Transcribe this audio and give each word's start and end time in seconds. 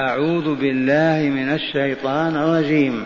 أعوذ 0.00 0.54
بالله 0.54 1.30
من 1.30 1.52
الشيطان 1.52 2.36
الرجيم. 2.36 3.04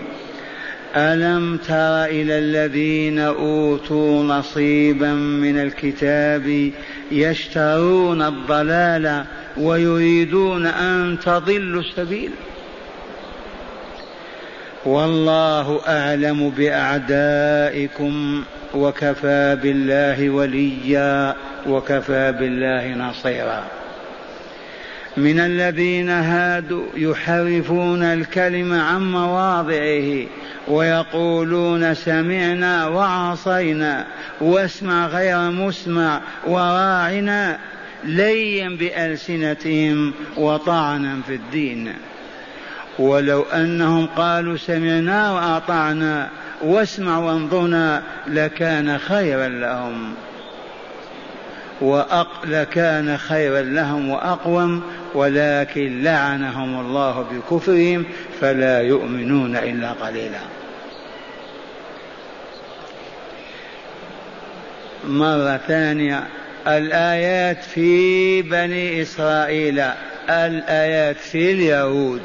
ألم 0.97 1.57
تر 1.57 2.05
إلى 2.05 2.39
الذين 2.39 3.19
أوتوا 3.19 4.23
نصيبا 4.25 5.13
من 5.13 5.59
الكتاب 5.59 6.73
يشترون 7.13 8.23
الضلال 8.23 9.25
ويريدون 9.57 10.67
أن 10.67 11.19
تضلوا 11.25 11.81
السبيل؟ 11.81 12.31
والله 14.85 15.81
أعلم 15.89 16.51
بأعدائكم 16.51 18.45
وكفى 18.75 19.59
بالله 19.63 20.31
وليا 20.31 21.35
وكفى 21.67 22.33
بالله 22.33 22.95
نصيرا. 22.95 23.78
من 25.19 25.41
الذين 25.41 26.11
هادوا 26.11 26.87
يحرفون 26.97 28.03
الكلم 28.03 28.73
عن 28.73 29.13
مواضعه 29.13 30.27
ويقولون 30.69 31.95
سمعنا 31.95 32.87
وعصينا 32.87 34.07
واسمع 34.41 35.07
غير 35.07 35.51
مسمع 35.51 36.21
وراعنا 36.47 37.59
ليا 38.05 38.69
بألسنتهم 38.69 40.13
وطعنا 40.37 41.21
في 41.27 41.35
الدين. 41.35 41.93
ولو 42.99 43.43
أنهم 43.43 44.07
قالوا 44.07 44.57
سمعنا 44.57 45.33
وأطعنا 45.33 46.29
واسمع 46.63 47.19
وانظرنا 47.19 48.03
لكان 48.27 48.99
خيرا 48.99 49.49
لهم. 49.49 50.15
وأق 51.81 52.47
لكان 52.47 53.17
خيرا 53.17 53.63
لهم 53.63 54.11
وأقوم 54.11 54.83
ولكن 55.15 56.03
لعنهم 56.03 56.81
الله 56.81 57.27
بكفرهم 57.33 58.05
فلا 58.41 58.81
يؤمنون 58.81 59.57
إلا 59.57 59.93
قليلا. 59.93 60.41
مرة 65.09 65.61
ثانية 65.69 66.25
الآيات 66.67 67.63
في 67.63 68.43
بني 68.43 69.03
إسرائيل 69.03 69.83
الآيات 70.31 71.17
في 71.17 71.53
اليهود. 71.53 72.23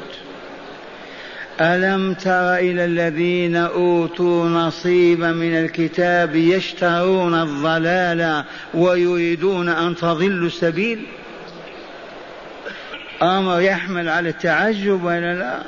ألم 1.60 2.14
تر 2.14 2.54
إلى 2.54 2.84
الذين 2.84 3.56
أوتوا 3.56 4.48
نصيبا 4.48 5.32
من 5.32 5.56
الكتاب 5.56 6.36
يشترون 6.36 7.34
الضلال 7.34 8.44
ويريدون 8.74 9.68
أن 9.68 9.96
تضلوا 9.96 10.46
السبيل؟ 10.46 11.06
أمر 13.22 13.60
يحمل 13.60 14.08
على 14.08 14.28
التعجب 14.28 15.04
ولا 15.04 15.34
لا؟ 15.34 15.62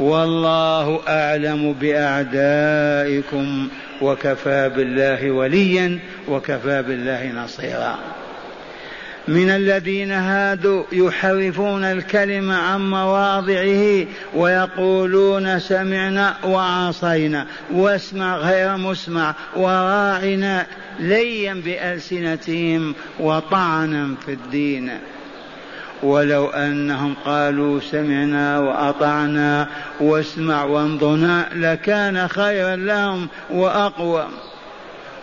والله 0.00 1.00
أعلم 1.08 1.72
بأعدائكم 1.72 3.68
وكفى 4.02 4.68
بالله 4.76 5.30
وليا 5.30 5.98
وكفى 6.28 6.82
بالله 6.82 7.32
نصيرا. 7.32 7.98
من 9.28 9.50
الذين 9.50 10.10
هادوا 10.10 10.84
يحرفون 10.92 11.84
الكلم 11.84 12.50
عن 12.50 12.90
مواضعه 12.90 14.06
ويقولون 14.34 15.60
سمعنا 15.60 16.36
وعصينا 16.44 17.46
واسمع 17.72 18.36
غير 18.36 18.76
مسمع 18.76 19.34
وراعنا 19.56 20.66
ليا 21.00 21.54
بألسنتهم 21.54 22.94
وطعنا 23.20 24.14
في 24.26 24.32
الدين. 24.32 24.90
ولو 26.02 26.46
أنهم 26.46 27.14
قالوا 27.24 27.80
سمعنا 27.80 28.58
وأطعنا 28.58 29.68
واسمع 30.00 30.64
وانظرنا 30.64 31.48
لكان 31.52 32.28
خيرا 32.28 32.76
لهم 32.76 33.28
وأقوى 33.50 34.28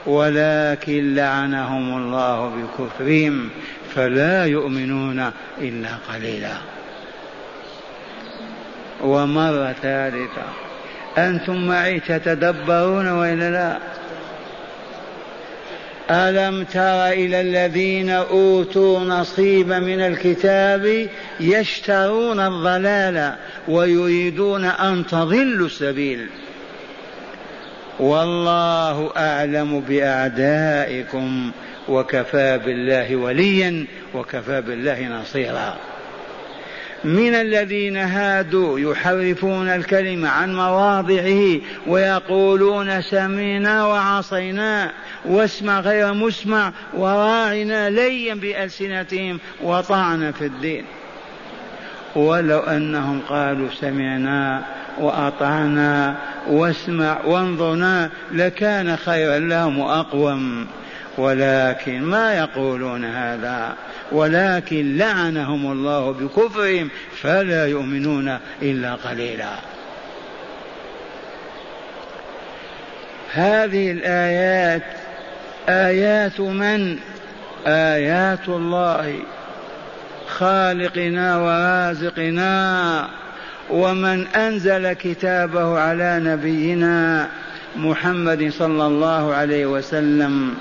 ولكن 0.06 1.16
لعنهم 1.16 1.98
الله 1.98 2.50
بكفرهم 2.50 3.50
فلا 3.96 4.46
يؤمنون 4.46 5.32
إلا 5.62 5.90
قليلا. 6.14 6.58
ومرة 9.04 9.76
ثالثة 9.82 10.44
أنتم 11.18 11.68
معي 11.68 12.00
تتدبرون 12.00 13.08
وإلا 13.08 13.52
لا؟ 13.52 13.78
ألم 16.10 16.64
تر 16.64 17.08
إلى 17.08 17.42
الذين 17.42 18.10
أوتوا 18.10 19.00
نصيبا 19.00 19.80
من 19.80 20.02
الكتاب 20.02 21.08
يشترون 21.40 22.40
الضلال 22.40 23.36
ويريدون 23.68 24.66
أن 24.66 25.06
تضلوا 25.08 25.68
السبيل؟ 25.68 26.28
والله 28.00 29.12
أعلم 29.18 29.80
بأعدائكم 29.80 31.52
وكفى 31.88 32.60
بالله 32.66 33.16
وليا 33.16 33.86
وكفى 34.14 34.62
بالله 34.62 35.08
نصيرا. 35.08 35.78
من 37.06 37.36
الذين 37.36 37.98
هادوا 37.98 38.80
يحرفون 38.80 39.68
الكلم 39.68 40.26
عن 40.26 40.56
مواضعه 40.56 41.60
ويقولون 41.88 43.02
سمعنا 43.02 43.86
وعصينا 43.86 44.92
واسمع 45.26 45.80
غير 45.80 46.14
مسمع 46.14 46.72
وراعنا 46.94 47.90
ليا 47.90 48.34
بألسنتهم 48.34 49.40
وطعنا 49.64 50.32
في 50.32 50.46
الدين. 50.46 50.86
ولو 52.16 52.60
أنهم 52.60 53.22
قالوا 53.30 53.70
سمعنا 53.82 54.64
وأطعنا 55.00 56.16
واسمع 56.48 57.18
وانظرنا 57.26 58.10
لكان 58.32 58.96
خيرا 58.96 59.40
لهم 59.40 59.80
وأقوم. 59.80 60.68
ولكن 61.18 62.02
ما 62.02 62.34
يقولون 62.34 63.06
هذا 63.06 63.76
ولكن 64.12 64.98
لعنهم 64.98 65.72
الله 65.72 66.12
بكفرهم 66.12 66.90
فلا 67.22 67.68
يؤمنون 67.68 68.38
إلا 68.62 68.96
قليلا. 68.96 69.54
هذه 73.34 73.92
الآيات 73.92 74.84
آيات 75.70 76.40
من؟ 76.40 76.98
آيات 77.68 78.48
الله 78.48 79.20
خالقنا 80.28 81.38
ورازقنا 81.38 83.08
ومن 83.70 84.28
أنزل 84.28 84.94
كتابه 84.94 85.80
على 85.80 86.20
نبينا 86.24 87.30
محمد 87.76 88.52
صلى 88.52 88.88
الله 88.88 89.34
عليه 89.34 89.66
وسلم. 89.66 90.56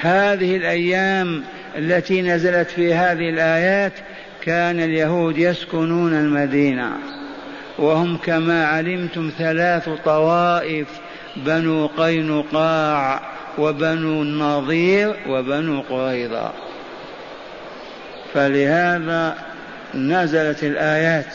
هذه 0.00 0.56
الأيام 0.56 1.42
التي 1.78 2.22
نزلت 2.22 2.70
في 2.70 2.94
هذه 2.94 3.30
الآيات 3.30 3.92
كان 4.42 4.80
اليهود 4.80 5.38
يسكنون 5.38 6.12
المدينة 6.12 6.90
وهم 7.78 8.16
كما 8.16 8.66
علمتم 8.66 9.30
ثلاث 9.38 9.88
طوائف 10.04 10.88
بنو 11.36 11.86
قينقاع 11.86 13.20
وبنو 13.58 14.22
النضير 14.22 15.14
وبنو 15.28 15.80
قريظة. 15.80 16.52
فلهذا 18.34 19.34
نزلت 19.94 20.64
الآيات 20.64 21.34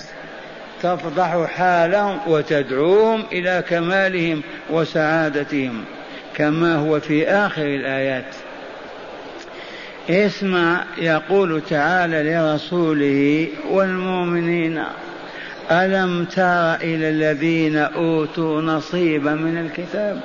تفضح 0.84 1.46
حالهم 1.46 2.20
وتدعوهم 2.28 3.24
إلى 3.32 3.64
كمالهم 3.70 4.42
وسعادتهم 4.70 5.84
كما 6.36 6.76
هو 6.76 7.00
في 7.00 7.28
آخر 7.28 7.66
الآيات. 7.66 8.36
اسمع 10.10 10.84
يقول 10.98 11.62
تعالى 11.70 12.24
لرسوله 12.24 13.48
والمؤمنين 13.70 14.84
ألم 15.72 16.26
تر 16.26 16.76
إلى 16.76 17.10
الذين 17.10 17.78
أوتوا 17.78 18.62
نصيبا 18.62 19.34
من 19.34 19.58
الكتاب؟ 19.58 20.22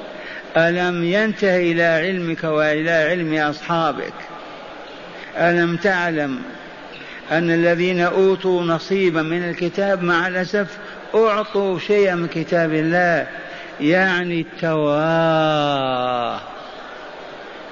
ألم 0.57 1.05
ينته 1.05 1.57
إلى 1.57 1.83
علمك 1.83 2.45
وإلى 2.45 2.91
علم 2.91 3.35
أصحابك؟ 3.35 4.13
ألم 5.37 5.77
تعلم 5.77 6.39
أن 7.33 7.51
الذين 7.51 8.01
أوتوا 8.01 8.63
نصيبا 8.63 9.23
من 9.23 9.49
الكتاب 9.49 10.03
مع 10.03 10.29
الأسف 10.29 10.79
أعطوا 11.15 11.79
شيئا 11.79 12.15
من 12.15 12.27
كتاب 12.27 12.75
الله 12.75 13.27
يعني 13.81 14.41
التوراة 14.41 16.41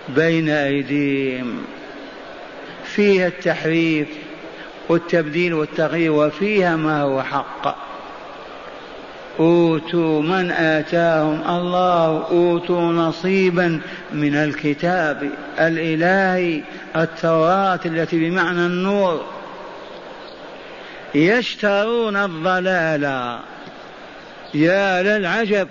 بين 0.09 0.49
أيديهم. 0.49 1.76
فيها 2.97 3.27
التحريف 3.27 4.09
والتبديل 4.89 5.55
والتغيير 5.55 6.13
وفيها 6.13 6.77
ما 6.77 7.03
هو 7.03 7.23
حق. 7.23 7.77
أوتوا 9.41 10.23
من 10.23 10.51
آتاهم 10.51 11.57
الله 11.57 12.27
أوتوا 12.31 12.81
نصيبا 12.81 13.81
من 14.13 14.35
الكتاب 14.35 15.31
الإلهي 15.59 16.63
التوراة 16.97 17.81
التي 17.87 18.31
بمعنى 18.31 18.67
النور. 18.67 19.25
يشترون 21.15 22.17
الضلال. 22.17 23.39
يا 24.55 25.03
للعجب. 25.03 25.69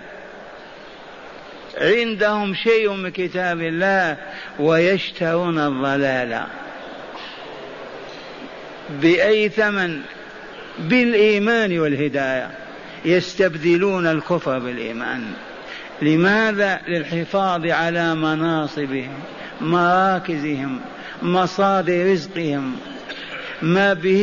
عندهم 1.80 2.54
شيء 2.54 2.92
من 2.92 3.10
كتاب 3.10 3.60
الله 3.60 4.16
ويشترون 4.58 5.58
الضلال. 5.58 6.42
بأي 8.90 9.48
ثمن؟ 9.48 10.00
بالإيمان 10.78 11.78
والهداية. 11.78 12.50
يستبدلون 13.04 14.06
الكفر 14.06 14.58
بالإيمان. 14.58 15.22
لماذا؟ 16.02 16.80
للحفاظ 16.88 17.66
على 17.66 18.14
مناصبهم 18.14 19.14
مراكزهم 19.60 20.80
مصادر 21.22 22.12
رزقهم. 22.12 22.76
ما 23.62 23.92
به 23.92 24.22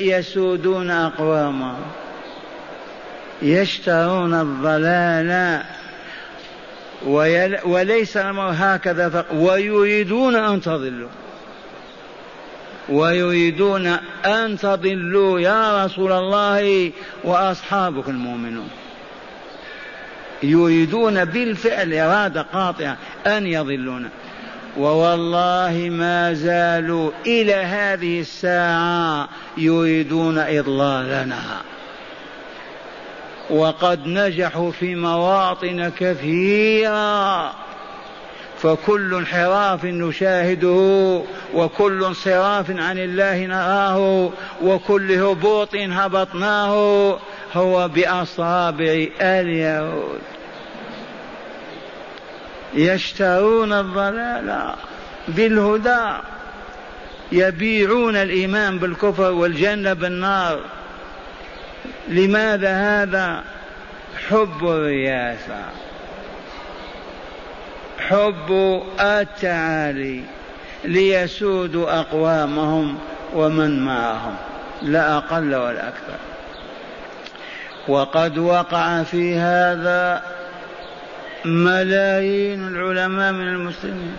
يسودون 0.00 0.90
أقواما. 0.90 1.76
يشترون 3.42 4.34
الضلال 4.34 5.60
وليس 7.64 8.16
الأمر 8.16 8.52
هكذا 8.56 9.24
ويريدون 9.34 10.36
أن 10.36 10.60
تضلوا. 10.60 11.08
ويريدون 12.88 13.86
أن 14.24 14.58
تضلوا 14.58 15.40
يا 15.40 15.84
رسول 15.84 16.12
الله 16.12 16.92
وأصحابك 17.24 18.08
المؤمنون. 18.08 18.68
يريدون 20.42 21.24
بالفعل 21.24 21.94
إرادة 21.94 22.42
قاطعة 22.42 22.96
أن 23.26 23.46
يضلون. 23.46 24.10
ووالله 24.78 25.88
ما 25.90 26.32
زالوا 26.32 27.10
إلى 27.26 27.54
هذه 27.54 28.20
الساعة 28.20 29.28
يريدون 29.56 30.38
إضلالنا. 30.38 31.42
وقد 33.50 34.06
نجحوا 34.06 34.70
في 34.70 34.94
مواطن 34.94 35.92
كثيرة. 35.98 37.65
فكل 38.62 39.14
انحراف 39.14 39.84
نشاهده 39.84 41.22
وكل 41.54 42.04
انصراف 42.04 42.70
عن 42.70 42.98
الله 42.98 43.46
نراه 43.46 44.30
وكل 44.62 45.12
هبوط 45.12 45.74
هبطناه 45.74 47.18
هو 47.54 47.88
بأصابع 47.88 49.06
اليهود 49.20 50.20
يشترون 52.74 53.72
الضلال 53.72 54.74
بالهدى 55.28 56.22
يبيعون 57.32 58.16
الإيمان 58.16 58.78
بالكفر 58.78 59.32
والجنة 59.32 59.92
بالنار. 59.92 60.60
لماذا 62.08 62.72
هذا؟ 62.72 63.44
حب 64.28 64.62
الرياسة. 64.62 65.85
حب 68.08 68.82
التعالي 69.00 70.22
ليسودوا 70.84 72.00
أقوامهم 72.00 72.98
ومن 73.34 73.84
معهم 73.84 74.36
لا 74.82 75.16
أقل 75.16 75.54
ولا 75.54 75.88
أكثر 75.88 76.18
وقد 77.88 78.38
وقع 78.38 79.02
في 79.02 79.36
هذا 79.38 80.22
ملايين 81.44 82.68
العلماء 82.68 83.32
من 83.32 83.48
المسلمين 83.48 84.16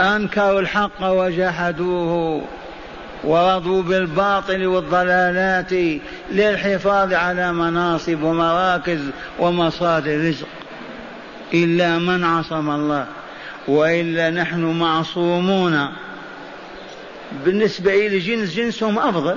أنكروا 0.00 0.60
الحق 0.60 1.02
وجحدوه 1.02 2.42
ورضوا 3.24 3.82
بالباطل 3.82 4.66
والضلالات 4.66 6.00
للحفاظ 6.32 7.12
على 7.12 7.52
مناصب 7.52 8.22
ومراكز 8.22 9.00
ومصادر 9.38 10.28
رزق. 10.28 10.46
إلا 11.54 11.98
من 11.98 12.24
عصم 12.24 12.70
الله 12.70 13.06
وإلا 13.68 14.30
نحن 14.30 14.64
معصومون. 14.64 15.88
بالنسبة 17.44 18.06
إلى 18.06 18.18
جنس 18.18 18.54
جنسهم 18.54 18.98
أفضل 18.98 19.36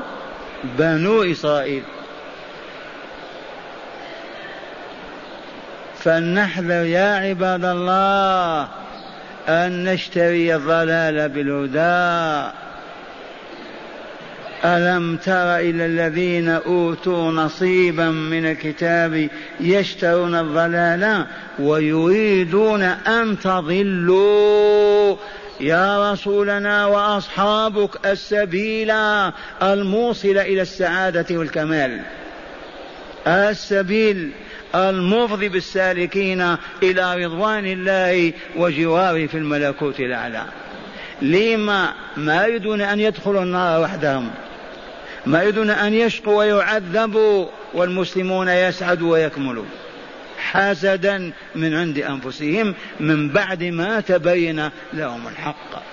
بنو 0.63 1.23
إسرائيل. 1.23 1.83
فلنحذر 5.99 6.85
يا 6.85 7.15
عباد 7.15 7.65
الله 7.65 8.67
أن 9.47 9.83
نشتري 9.83 10.55
الضلال 10.55 11.29
بالهدى. 11.29 12.66
ألم 14.65 15.17
تر 15.17 15.57
إلى 15.57 15.85
الذين 15.85 16.49
أوتوا 16.49 17.31
نصيبا 17.31 18.09
من 18.09 18.45
الكتاب 18.45 19.29
يشترون 19.59 20.35
الضلال 20.35 21.25
ويريدون 21.59 22.83
أن 22.83 23.39
تضلوا؟ 23.39 25.15
يا 25.59 26.11
رسولنا 26.11 26.85
وأصحابك 26.85 28.07
السبيل 28.07 28.91
الموصل 29.61 30.37
إلى 30.37 30.61
السعادة 30.61 31.37
والكمال. 31.37 32.01
السبيل 33.27 34.31
المفضي 34.75 35.49
بالسالكين 35.49 36.55
إلى 36.83 37.25
رضوان 37.25 37.65
الله 37.65 38.33
وجواره 38.55 39.25
في 39.25 39.37
الملكوت 39.37 39.99
الأعلى. 39.99 40.43
لما 41.21 41.93
ما 42.17 42.45
يريدون 42.45 42.81
أن 42.81 42.99
يدخلوا 42.99 43.43
النار 43.43 43.81
وحدهم؟ 43.81 44.29
ما 45.25 45.41
يريدون 45.41 45.69
أن 45.69 45.93
يشقوا 45.93 46.37
ويعذبوا 46.37 47.47
والمسلمون 47.73 48.47
يسعدوا 48.47 49.11
ويكملوا. 49.11 49.65
حسدا 50.39 51.31
من 51.55 51.73
عند 51.73 51.97
أنفسهم 51.97 52.73
من 52.99 53.29
بعد 53.29 53.63
ما 53.63 53.99
تبين 53.99 54.69
لهم 54.93 55.27
الحق. 55.27 55.83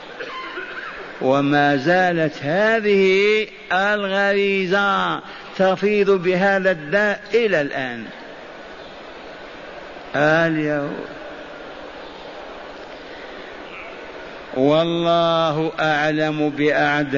وما 1.20 1.76
زالت 1.76 2.34
هذه 2.42 3.46
الغريزة 3.72 5.20
تفيض 5.56 6.10
بهذا 6.10 6.70
الداء 6.70 7.20
إلى 7.34 7.60
الآن. 7.60 8.04
اليهود 10.16 11.23
والله 14.56 15.72
أعلم 15.80 16.50
بأعدائكم 16.50 17.16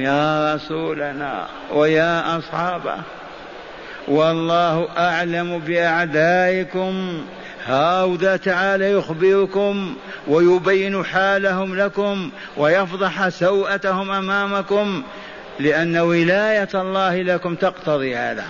يا 0.00 0.54
رسولنا 0.54 1.46
ويا 1.74 2.38
أصحابه. 2.38 2.96
والله 4.08 4.88
أعلم 4.98 5.58
بأعدائكم. 5.58 7.22
هاوذا 7.66 8.36
تعالى 8.36 8.92
يخبركم 8.92 9.96
ويبين 10.28 11.04
حالهم 11.04 11.76
لكم 11.76 12.30
ويفضح 12.56 13.28
سوءتهم 13.28 14.10
أمامكم 14.10 15.02
لأن 15.60 15.96
ولاية 15.96 16.68
الله 16.74 17.22
لكم 17.22 17.54
تقتضي 17.54 18.16
هذا. 18.16 18.44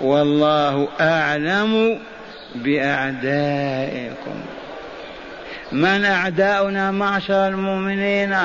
والله 0.00 0.88
أعلم 1.00 1.98
بأعدائكم. 2.54 4.40
من 5.72 6.04
أعداؤنا 6.04 6.90
معشر 6.90 7.48
المؤمنين؟ 7.48 8.36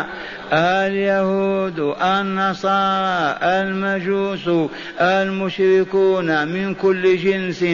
اليهود 0.53 1.79
النصارى 2.01 3.38
المجوس 3.41 4.69
المشركون 5.01 6.48
من 6.48 6.74
كل 6.74 7.17
جنس. 7.17 7.65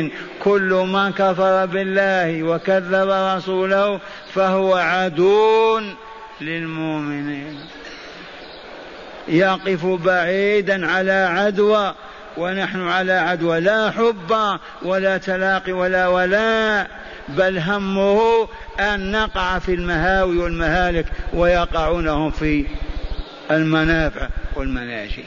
كل 0.44 0.86
من 0.94 1.12
كفر 1.12 1.66
بالله 1.66 2.44
وكذب 2.44 3.10
رسوله 3.10 4.00
فهو 4.34 4.76
عدو 4.76 5.82
للمؤمنين. 6.42 7.60
يقف 9.28 9.86
بعيدا 9.86 10.88
على 10.88 11.12
عدوى 11.12 11.94
ونحن 12.38 12.88
على 12.88 13.14
عدوى. 13.14 13.60
لا 13.60 13.92
حب 13.92 14.60
ولا 14.82 15.18
تلاقي 15.18 15.72
ولا 15.72 16.08
ولاء 16.08 16.88
بل 17.30 17.60
همه 17.60 18.48
أن 18.80 19.12
نقع 19.12 19.60
في 19.60 19.74
المهاوي 19.74 20.38
والمهالك 20.38 21.06
ويقعونهم 21.34 22.32
في 22.32 22.66
المنافع 23.52 24.28
والمناجي 24.56 25.24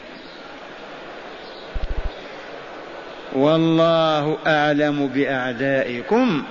والله 3.33 4.39
أعلم 4.47 5.07
بأعدائكم 5.07 6.43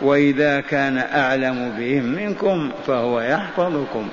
وإذا 0.00 0.60
كان 0.60 0.98
أعلم 0.98 1.74
بهم 1.78 2.04
منكم 2.04 2.72
فهو 2.86 3.20
يحفظكم 3.20 4.08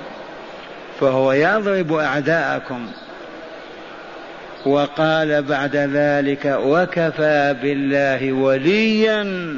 فهو 1.00 1.32
يضرب 1.32 1.92
أعداءكم. 1.92 2.88
وقال 4.66 5.42
بعد 5.42 5.76
ذلك 5.76 6.58
وكفى 6.64 7.56
بالله 7.62 8.32
وليا 8.32 9.56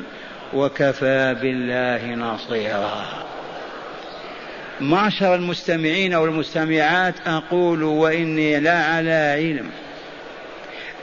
وكفى 0.54 1.36
بالله 1.42 2.14
نصيرا 2.14 3.24
معشر 4.80 5.34
المستمعين 5.34 6.14
والمستمعات 6.14 7.14
أقول 7.26 7.82
وإني 7.82 8.60
لا 8.60 8.84
على 8.84 9.12
علم 9.12 9.70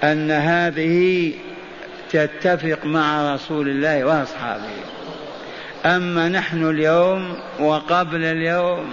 أن 0.04 0.32
هذه 0.32 1.34
تتفق 2.12 2.86
مع 2.86 3.34
رسول 3.34 3.70
الله 3.70 4.06
وأصحابه. 4.06 4.70
أما 5.86 6.30
نحن 6.30 6.70
اليوم 6.70 7.38
وقبل 7.60 8.24
اليوم 8.24 8.90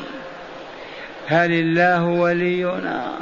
هل 1.26 1.52
الله 1.52 2.04
ولينا؟ 2.04 3.12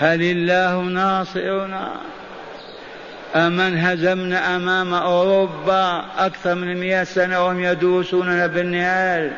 هل 0.00 0.22
الله 0.22 0.80
ناصرنا 0.80 1.92
أمن 3.36 3.78
هزمنا 3.78 4.56
أمام 4.56 4.94
أوروبا 4.94 6.04
أكثر 6.18 6.54
من 6.54 6.76
مئة 6.76 7.04
سنة 7.04 7.44
وهم 7.44 7.60
يدوسوننا 7.60 8.46
بالنهال 8.46 9.32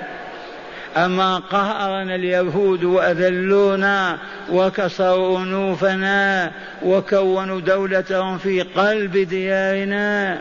أما 0.96 1.38
قهرنا 1.38 2.14
اليهود 2.14 2.84
وأذلونا 2.84 4.18
وكسروا 4.52 5.38
أنوفنا 5.38 6.52
وكونوا 6.82 7.60
دولتهم 7.60 8.38
في 8.38 8.62
قلب 8.62 9.16
ديارنا 9.16 10.38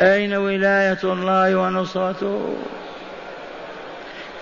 أين 0.00 0.34
ولاية 0.34 0.98
الله 1.04 1.56
ونصرته؟ 1.56 2.56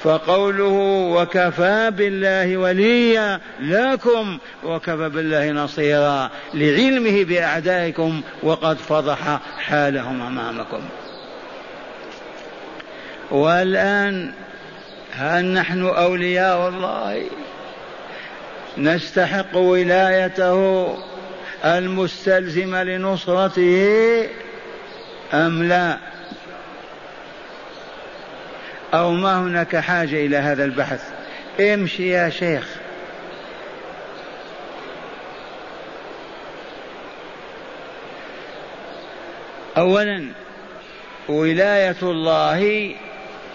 فقوله 0.02 0.72
وكفى 1.16 1.90
بالله 1.90 2.56
وليا 2.56 3.40
لكم 3.60 4.38
وكفى 4.64 5.08
بالله 5.08 5.50
نصيرا 5.50 6.30
لعلمه 6.54 7.24
بأعدائكم 7.24 8.20
وقد 8.42 8.76
فضح 8.76 9.40
حالهم 9.58 10.22
أمامكم. 10.22 10.80
والآن 13.30 14.32
هل 15.12 15.44
نحن 15.44 15.86
أولياء 15.86 16.68
الله؟ 16.68 17.24
نستحق 18.78 19.56
ولايته 19.56 20.96
المستلزمة 21.64 22.82
لنصرته 22.82 24.28
أم 25.34 25.62
لا؟ 25.62 26.07
أو 28.94 29.10
ما 29.10 29.40
هناك 29.40 29.76
حاجة 29.76 30.26
إلى 30.26 30.36
هذا 30.36 30.64
البحث. 30.64 31.10
امشي 31.60 32.08
يا 32.08 32.30
شيخ. 32.30 32.68
أولا 39.78 40.28
ولاية 41.28 41.96
الله 42.02 42.94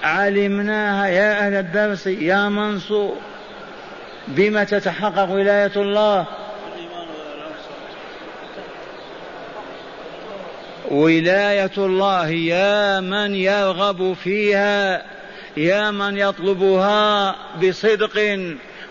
علمناها 0.03 1.07
يا 1.07 1.47
أهل 1.47 1.53
الدرس 1.53 2.07
يا 2.07 2.49
منصور 2.49 3.17
بما 4.27 4.63
تتحقق 4.63 5.29
ولاية 5.29 5.71
الله. 5.75 6.25
ولاية 10.91 11.71
الله 11.77 12.29
يا 12.29 12.99
من 12.99 13.35
يرغب 13.35 14.13
فيها. 14.23 15.01
يا 15.57 15.91
من 15.91 16.17
يطلبها 16.17 17.35
بصدق 17.63 18.39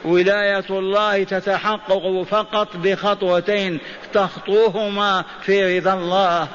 ولاية 0.04 0.64
الله 0.70 1.24
تتحقق 1.24 2.22
فقط 2.22 2.76
بخطوتين 2.76 3.78
تخطوهما 4.14 5.24
في 5.42 5.78
رضا 5.78 5.94
الله. 5.94 6.48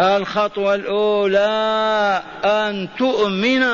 الخطوة 0.00 0.74
الأولى 0.74 2.22
أن 2.44 2.88
تؤمن 2.98 3.64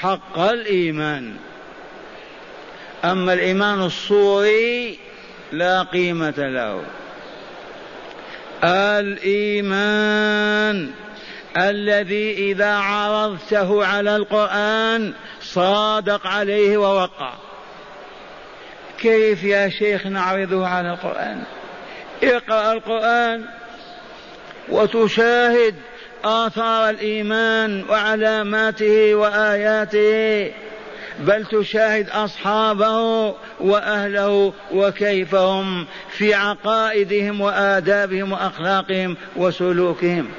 حق 0.00 0.38
الإيمان. 0.38 1.36
أما 3.04 3.32
الإيمان 3.32 3.82
الصوري 3.82 4.98
لا 5.52 5.82
قيمة 5.82 6.34
له. 6.38 6.82
الإيمان 8.98 10.90
الذي 11.56 12.32
إذا 12.32 12.74
عرضته 12.74 13.86
على 13.86 14.16
القرآن 14.16 15.12
صادق 15.40 16.26
عليه 16.26 16.76
ووقع. 16.76 17.32
كيف 18.98 19.44
يا 19.44 19.68
شيخ 19.68 20.06
نعرضه 20.06 20.66
على 20.66 20.90
القرآن؟ 20.90 21.42
اقرأ 22.22 22.72
القرآن 22.72 23.44
وتشاهد 24.68 25.74
آثار 26.24 26.90
الإيمان 26.90 27.84
وعلاماته 27.88 29.14
وآياته 29.14 30.52
بل 31.20 31.44
تشاهد 31.44 32.10
أصحابه 32.10 33.34
وأهله 33.60 34.52
وكيف 34.72 35.34
هم 35.34 35.86
في 36.10 36.34
عقائدهم 36.34 37.40
وآدابهم 37.40 38.32
وأخلاقهم 38.32 39.16
وسلوكهم. 39.36 40.30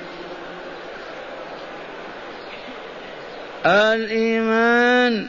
الإيمان 3.66 5.28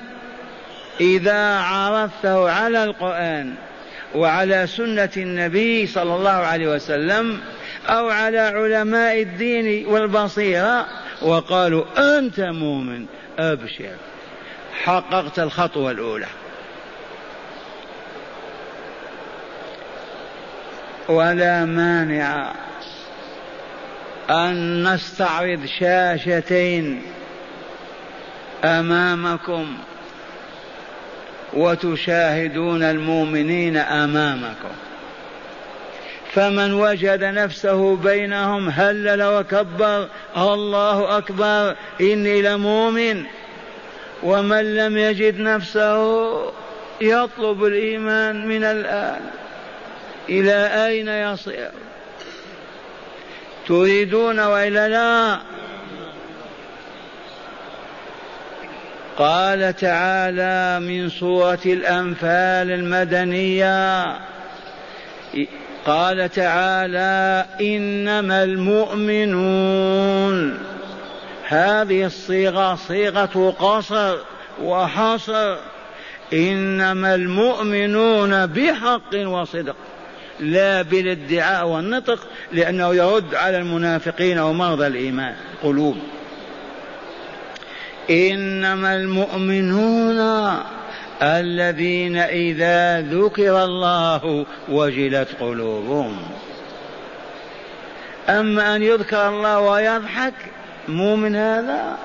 إذا 1.01 1.59
عرفته 1.59 2.51
على 2.51 2.85
القرآن 2.85 3.55
وعلى 4.15 4.67
سنة 4.67 5.11
النبي 5.17 5.87
صلى 5.87 6.17
الله 6.17 6.31
عليه 6.31 6.69
وسلم 6.69 7.41
أو 7.89 8.09
على 8.09 8.39
علماء 8.39 9.23
الدين 9.23 9.87
والبصيرة 9.87 10.87
وقالوا 11.23 11.85
أنت 12.19 12.41
مؤمن 12.41 13.07
أبشر. 13.39 13.97
حققت 14.85 15.39
الخطوة 15.39 15.91
الأولى. 15.91 16.27
ولا 21.09 21.65
مانع 21.65 22.53
أن 24.31 24.83
نستعرض 24.95 25.67
شاشتين 25.81 27.03
أمامكم 28.65 29.77
وتشاهدون 31.53 32.83
المؤمنين 32.83 33.77
أمامكم. 33.77 34.75
فمن 36.33 36.73
وجد 36.75 37.25
نفسه 37.25 37.97
بينهم 37.97 38.69
هلل 38.69 39.23
وكبر 39.23 40.09
الله 40.37 41.19
أكبر 41.19 41.77
إني 42.01 42.43
لمؤمن. 42.43 43.25
ومن 44.23 44.77
لم 44.77 44.97
يجد 44.97 45.41
نفسه 45.41 46.53
يطلب 47.01 47.65
الإيمان 47.65 48.49
من 48.49 48.65
الآن. 48.65 49.21
إلى 50.29 50.87
أين 50.87 51.09
يصير؟ 51.09 51.71
تريدون 53.69 54.41
وإلا 54.41 54.89
لا؟ 54.89 55.39
قال 59.19 59.77
تعالى 59.77 60.87
من 60.87 61.09
سورة 61.09 61.61
الأنفال 61.67 62.71
المدنية 62.73 64.05
قال 65.87 66.29
تعالى 66.29 67.47
إنما 67.61 68.45
المؤمنون 68.45 69.79
هذه 71.49 72.05
الصيغة 72.05 72.75
صيغة 72.75 73.55
قصر 73.59 74.17
وحصر 74.63 75.57
إنما 76.33 77.15
المؤمنون 77.15 78.47
بحق 78.47 79.15
وصدق 79.15 79.77
لا 80.41 80.83
بالادعاء 80.83 81.67
والنطق 81.67 82.19
لأنه 82.53 82.95
يرد 82.95 83.35
على 83.35 83.59
المنافقين 83.59 84.39
ومرضى 84.39 84.87
الإيمان 84.87 85.35
قلوب. 85.63 85.97
إنما 88.11 88.97
المؤمنون 88.97 90.21
الذين 91.23 92.17
إذا 92.17 93.01
ذكر 93.01 93.65
الله 93.65 94.47
وجلت 94.69 95.29
قلوبهم. 95.41 96.19
أما 98.29 98.77
أن 98.77 98.83
يذكر 98.83 99.29
الله 99.29 99.61
ويضحك 99.61 100.35
مؤمن 100.89 101.37
هذا؟ 101.37 101.99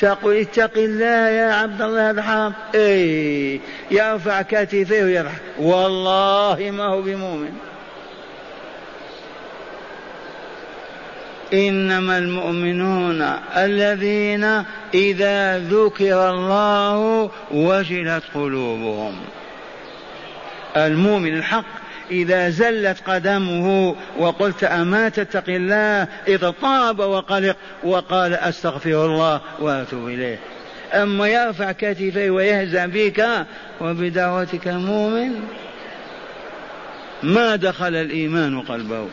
تقول 0.00 0.36
اتق 0.36 0.78
الله 0.78 1.28
يا 1.28 1.52
عبد 1.52 1.82
الله 1.82 2.10
هذا 2.10 2.52
اي 2.74 3.60
يرفع 3.90 4.42
كتفيه 4.42 5.04
ويضحك. 5.04 5.42
والله 5.58 6.70
ما 6.72 6.84
هو 6.84 7.02
بمؤمن. 7.02 7.67
إنما 11.52 12.18
المؤمنون 12.18 13.22
الذين 13.56 14.64
إذا 14.94 15.58
ذكر 15.58 16.30
الله 16.30 17.30
وجلت 17.50 18.22
قلوبهم. 18.34 19.16
المؤمن 20.76 21.38
الحق 21.38 21.64
إذا 22.10 22.50
زلت 22.50 22.96
قدمه 23.06 23.96
وقلت 24.18 24.64
أما 24.64 25.08
تتقي 25.08 25.56
الله 25.56 26.08
اضطرب 26.28 26.98
وقلق 26.98 27.56
وقال 27.84 28.34
أستغفر 28.34 29.06
الله 29.06 29.40
وأتوب 29.58 30.08
إليه. 30.08 30.38
أما 30.94 31.28
يرفع 31.28 31.72
كتفيه 31.72 32.30
ويهزأ 32.30 32.86
بك 32.86 33.46
وبدعوتك 33.80 34.68
مؤمن 34.68 35.30
ما 37.22 37.56
دخل 37.56 37.94
الإيمان 37.94 38.60
قلبه. 38.60 39.08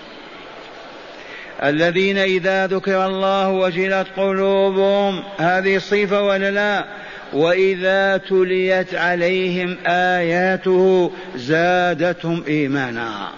الذين 1.64 2.18
إذا 2.18 2.68
ذكر 2.68 3.06
الله 3.06 3.50
وجلت 3.50 4.08
قلوبهم 4.18 5.24
هذه 5.38 5.78
صفة 5.78 6.22
ولا 6.22 6.52
لا؟ 6.52 6.86
وإذا 7.34 8.18
تليت 8.18 8.96
عليهم 8.96 9.78
آياته 9.88 11.12
زادتهم 11.36 12.44
إيمانا. 12.48 13.30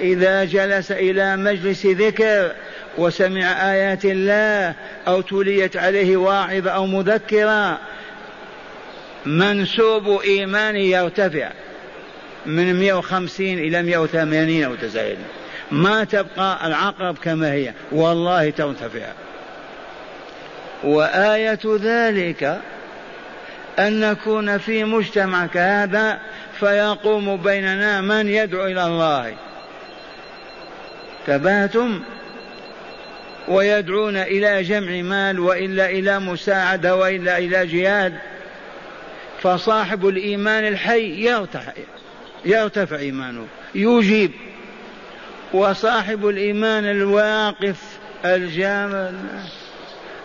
إذا 0.00 0.44
جلس 0.44 0.92
إلى 0.92 1.36
مجلس 1.36 1.86
ذكر 1.86 2.52
وسمع 2.98 3.72
آيات 3.72 4.04
الله 4.04 4.74
أو 5.08 5.20
تليت 5.20 5.76
عليه 5.76 6.16
واعظة 6.16 6.70
أو 6.70 6.86
مذكرة 6.86 7.78
منسوب 9.26 10.20
إيمانه 10.24 10.78
يرتفع 10.78 11.50
من 12.46 12.80
150 12.80 13.46
إلى 13.46 13.82
180 13.82 14.62
أو 14.62 14.74
تزايد. 14.74 15.18
ما 15.70 16.04
تبقى 16.04 16.66
العقرب 16.66 17.18
كما 17.18 17.52
هي. 17.52 17.72
والله 17.92 18.50
ترتفع 18.50 19.06
وآية 20.84 21.60
ذلك 21.64 22.60
أن 23.78 24.00
نكون 24.00 24.58
في 24.58 24.84
مجتمع 24.84 25.46
كهذا 25.46 26.18
فيقوم 26.60 27.36
بيننا 27.36 28.00
من 28.00 28.28
يدعو 28.28 28.66
إلى 28.66 28.86
الله. 28.86 29.34
تباتم 31.26 32.02
ويدعون 33.48 34.16
إلى 34.16 34.62
جمع 34.62 35.02
مال 35.02 35.40
وإلا 35.40 35.90
إلى 35.90 36.18
مساعدة 36.18 36.96
وإلا 36.96 37.38
إلى 37.38 37.66
جهاد. 37.66 38.14
فصاحب 39.42 40.08
الإيمان 40.08 40.64
الحي 40.64 41.26
يرتفع 41.26 41.72
يرتفع 42.44 42.96
إيمانه. 42.96 43.46
يجيب. 43.74 44.30
وصاحب 45.52 46.28
الإيمان 46.28 46.84
الواقف 46.84 47.76
الجامد 48.24 49.14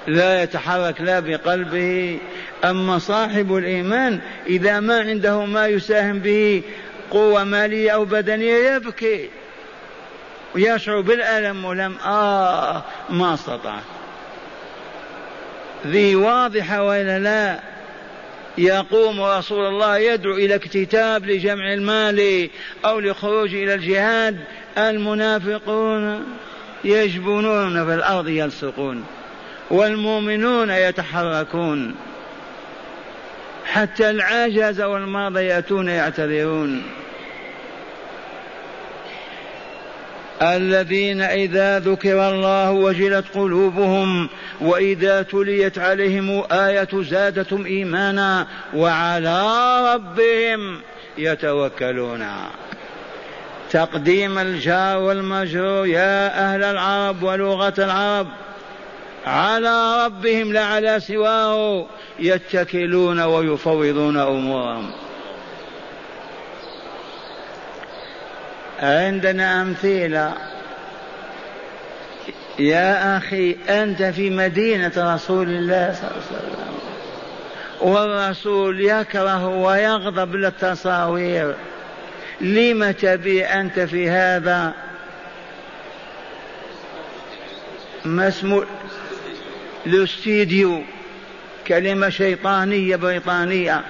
لا 0.07 0.43
يتحرك 0.43 1.01
لا 1.01 1.19
بقلبه. 1.19 2.19
أما 2.63 2.99
صاحب 2.99 3.55
الإيمان 3.55 4.19
إذا 4.47 4.79
ما 4.79 4.99
عنده 4.99 5.45
ما 5.45 5.67
يساهم 5.67 6.19
به 6.19 6.61
قوة 7.11 7.43
مالية 7.43 7.91
أو 7.91 8.05
بدنية 8.05 8.75
يبكي. 8.75 9.29
ويشعر 10.55 11.01
بالألم 11.01 11.65
ولم 11.65 11.95
آه 12.05 12.83
ما 13.09 13.33
استطاع. 13.33 13.79
ذي 15.87 16.15
واضحة 16.15 16.83
وإلا 16.83 17.19
لا؟ 17.19 17.59
يقوم 18.57 19.21
رسول 19.21 19.65
الله 19.65 19.97
يدعو 19.97 20.33
إلى 20.33 20.55
اكتتاب 20.55 21.25
لجمع 21.25 21.73
المال 21.73 22.49
أو 22.85 22.99
لخروج 22.99 23.55
إلى 23.55 23.73
الجهاد. 23.73 24.39
المنافقون 24.77 26.23
يجبنون 26.83 27.85
في 27.85 27.93
الأرض 27.93 28.27
يلصقون 28.27 29.05
والمؤمنون 29.71 30.69
يتحركون. 30.69 31.95
حتى 33.65 34.09
العجز 34.09 34.81
والمرضى 34.81 35.43
يأتون 35.43 35.89
يعتذرون. 35.89 36.83
الذين 40.41 41.21
إذا 41.21 41.79
ذكر 41.79 42.29
الله 42.29 42.71
وجلت 42.71 43.25
قلوبهم 43.35 44.29
وإذا 44.61 45.21
تليت 45.21 45.79
عليهم 45.79 46.43
آية 46.51 46.87
زادتهم 46.93 47.65
إيمانا 47.65 48.47
وعلى 48.73 49.45
ربهم 49.93 50.81
يتوكلون. 51.17 52.27
تقديم 53.71 54.37
الجار 54.39 54.97
والمجرور 54.97 55.87
يا 55.87 56.27
أهل 56.53 56.63
العرب 56.63 57.23
ولغة 57.23 57.73
العرب. 57.77 58.27
على 59.25 60.05
ربهم 60.05 60.53
لا 60.53 60.65
على 60.65 60.99
سواه 60.99 61.85
يتكلون 62.19 63.19
ويفوضون 63.19 64.17
أمورهم. 64.17 64.91
عندنا 68.79 69.61
أمثلة. 69.61 70.33
يا 72.59 73.17
أخي 73.17 73.57
أنت 73.69 74.03
في 74.03 74.29
مدينة 74.29 74.91
رسول 74.97 75.49
الله 75.49 75.93
صلى 75.93 76.09
الله 76.11 76.21
عليه 76.29 76.39
وسلم. 76.39 76.57
والرسول 77.81 78.81
يكره 78.81 79.47
ويغضب 79.47 80.35
للتصاوير. 80.35 81.55
لم 82.41 82.91
تبي 82.91 83.45
أنت 83.45 83.79
في 83.79 84.09
هذا؟ 84.09 84.73
ما 88.05 88.27
اسمه؟ 88.27 88.65
الاستديو. 89.85 90.83
كلمة 91.67 92.09
شيطانية 92.09 92.95
بريطانية. 92.95 93.83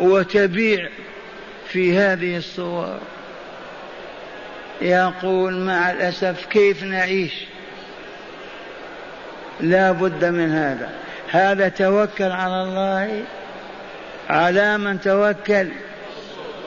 وتبيع 0.00 0.88
في 1.68 1.98
هذه 1.98 2.36
الصور. 2.36 2.98
يقول 4.80 5.54
مع 5.54 5.90
الأسف 5.90 6.46
كيف 6.46 6.82
نعيش؟ 6.82 7.32
لا 9.60 9.92
بد 9.92 10.24
من 10.24 10.50
هذا. 10.50 10.90
هذا 11.30 11.68
توكل 11.68 12.30
على 12.32 12.62
الله. 12.62 13.24
على 14.28 14.78
من 14.78 15.00
توكل. 15.00 15.68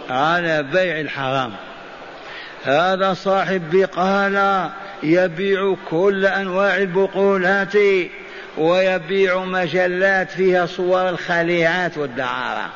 على 0.09 0.63
بيع 0.63 0.99
الحرام. 0.99 1.51
هذا 2.63 3.13
صاحب 3.13 3.61
بقالة 3.71 4.71
يبيع 5.03 5.75
كل 5.89 6.25
أنواع 6.25 6.77
البقولات 6.77 7.73
ويبيع 8.57 9.43
مجلات 9.43 10.31
فيها 10.31 10.65
صور 10.65 11.09
الخليعات 11.09 11.97
والدعارة. 11.97 12.69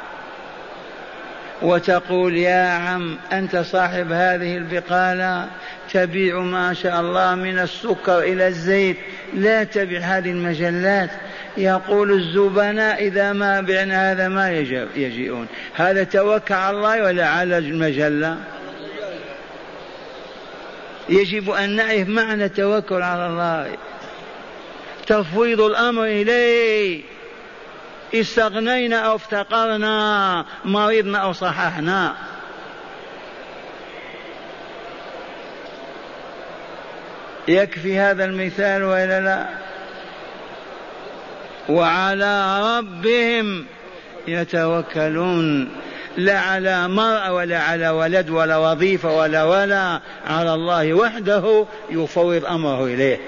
وتقول 1.61 2.37
يا 2.37 2.69
عم 2.69 3.17
أنت 3.31 3.57
صاحب 3.57 4.11
هذه 4.11 4.57
البقالة 4.57 5.47
تبيع 5.93 6.39
ما 6.39 6.73
شاء 6.73 6.99
الله 6.99 7.35
من 7.35 7.59
السكر 7.59 8.19
إلى 8.19 8.47
الزيت 8.47 8.97
لا 9.33 9.63
تبيع 9.63 9.99
هذه 9.99 10.31
المجلات. 10.31 11.09
يقول 11.57 12.11
الزبناء 12.11 13.07
إذا 13.07 13.33
ما 13.33 13.61
بعنا 13.61 14.11
هذا 14.11 14.27
ما 14.27 14.51
يجيئون. 14.95 15.47
هذا 15.73 16.03
توكل 16.03 16.53
على 16.53 16.77
الله 16.77 17.03
ولا 17.03 17.27
على 17.27 17.57
المجلة؟ 17.57 18.37
يجب 21.09 21.49
أن 21.49 21.75
نعرف 21.75 22.07
معنى 22.07 22.45
التوكل 22.45 23.01
على 23.01 23.27
الله. 23.27 23.77
تفويض 25.07 25.61
الأمر 25.61 26.03
إليه. 26.03 27.03
استغنينا 28.13 28.99
أو 28.99 29.15
افتقرنا 29.15 30.45
مرضنا 30.65 31.17
أو 31.17 31.33
صححنا. 31.33 32.15
يكفي 37.47 37.99
هذا 37.99 38.25
المثال 38.25 38.83
وإلا 38.83 39.19
لا؟ 39.21 39.62
وعلى 41.69 42.61
ربهم 42.77 43.65
يتوكلون. 44.27 45.69
لا 46.17 46.39
على 46.39 46.87
مرأة 46.87 47.33
ولا 47.33 47.59
على 47.59 47.89
ولد 47.89 48.29
ولا 48.29 48.57
وظيفة 48.57 49.17
ولا 49.17 49.43
ولا 49.43 49.99
على 50.27 50.53
الله 50.53 50.93
وحده 50.93 51.65
يفوض 51.89 52.45
أمره 52.45 52.85
إليه. 52.85 53.19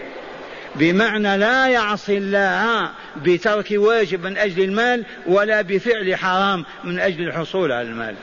بمعنى 0.76 1.38
لا 1.38 1.68
يعصي 1.68 2.18
الله 2.18 2.90
بترك 3.16 3.68
واجب 3.72 4.24
من 4.24 4.38
أجل 4.38 4.64
المال 4.64 5.06
ولا 5.28 5.62
بفعل 5.62 6.16
حرام 6.16 6.66
من 6.84 7.00
أجل 7.00 7.28
الحصول 7.28 7.72
على 7.72 7.88
المال. 7.88 8.16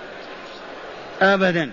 أبدا. 1.23 1.73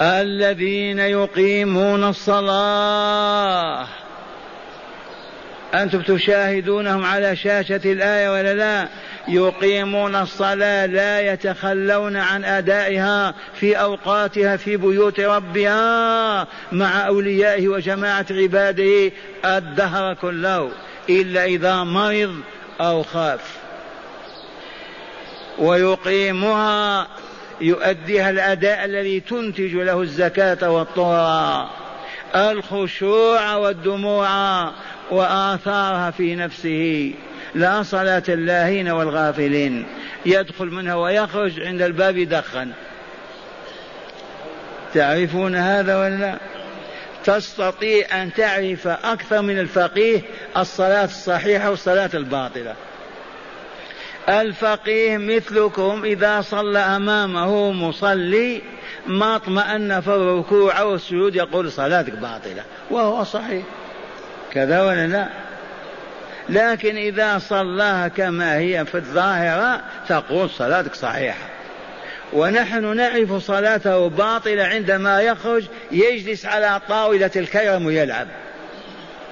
الذين 0.00 0.98
يقيمون 0.98 2.04
الصلاة. 2.04 3.86
أنتم 5.74 6.02
تشاهدونهم 6.02 7.04
على 7.04 7.36
شاشة 7.36 7.80
الآية 7.84 8.28
ولا 8.32 8.54
لا؟ 8.54 8.88
يقيمون 9.28 10.16
الصلاة 10.16 10.86
لا 10.86 11.32
يتخلون 11.32 12.16
عن 12.16 12.44
أدائها 12.44 13.34
في 13.54 13.74
أوقاتها 13.80 14.56
في 14.56 14.76
بيوت 14.76 15.20
ربها 15.20 16.46
مع 16.72 17.06
أوليائه 17.06 17.68
وجماعة 17.68 18.26
عباده 18.30 19.12
الدهر 19.44 20.14
كله 20.14 20.70
إلا 21.10 21.44
إذا 21.44 21.74
مرض 21.84 22.34
أو 22.80 23.02
خاف. 23.02 23.56
ويقيمها 25.58 27.08
يؤديها 27.60 28.30
الأداء 28.30 28.84
الذي 28.84 29.20
تنتج 29.20 29.74
له 29.74 30.02
الزكاة 30.02 30.70
والطهر. 30.70 31.70
الخشوع 32.34 33.56
والدموع 33.56 34.28
وآثارها 35.10 36.10
في 36.10 36.34
نفسه. 36.34 37.14
لا 37.54 37.82
صلاة 37.82 38.22
اللاهين 38.28 38.88
والغافلين. 38.88 39.86
يدخل 40.26 40.66
منها 40.66 40.94
ويخرج 40.94 41.60
عند 41.60 41.82
الباب 41.82 42.16
يدخن 42.16 42.72
تعرفون 44.94 45.56
هذا 45.56 45.96
ولا 45.96 46.38
تستطيع 47.24 48.22
أن 48.22 48.32
تعرف 48.32 48.86
أكثر 48.86 49.42
من 49.42 49.58
الفقيه 49.58 50.20
الصلاة 50.56 51.04
الصحيحة 51.04 51.70
والصلاة 51.70 52.10
الباطلة. 52.14 52.74
الفقيه 54.28 55.16
مثلكم 55.16 56.02
إذا 56.04 56.40
صلى 56.40 56.78
أمامه 56.78 57.72
مصلي 57.72 58.62
ما 59.06 59.36
اطمأن 59.36 60.00
في 60.00 60.08
الركوع 60.08 60.82
والسجود 60.82 61.34
يقول 61.36 61.72
صلاتك 61.72 62.12
باطلة 62.12 62.62
وهو 62.90 63.24
صحيح. 63.24 63.64
كذا 64.54 64.82
ولا 64.82 65.06
لا؟ 65.06 65.28
لكن 66.48 66.96
إذا 66.96 67.38
صلاها 67.38 68.08
كما 68.08 68.56
هي 68.56 68.84
في 68.84 68.94
الظاهرة 68.94 69.80
تقول 70.08 70.50
صلاتك 70.50 70.94
صحيحة. 70.94 71.48
ونحن 72.32 72.96
نعرف 72.96 73.32
صلاته 73.32 74.08
باطلة 74.08 74.64
عندما 74.64 75.20
يخرج 75.20 75.64
يجلس 75.92 76.46
على 76.46 76.80
طاولة 76.88 77.30
الكرم 77.36 77.86
ويلعب. 77.86 78.28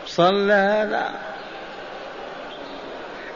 صلى 0.07 0.53
هذا. 0.53 1.11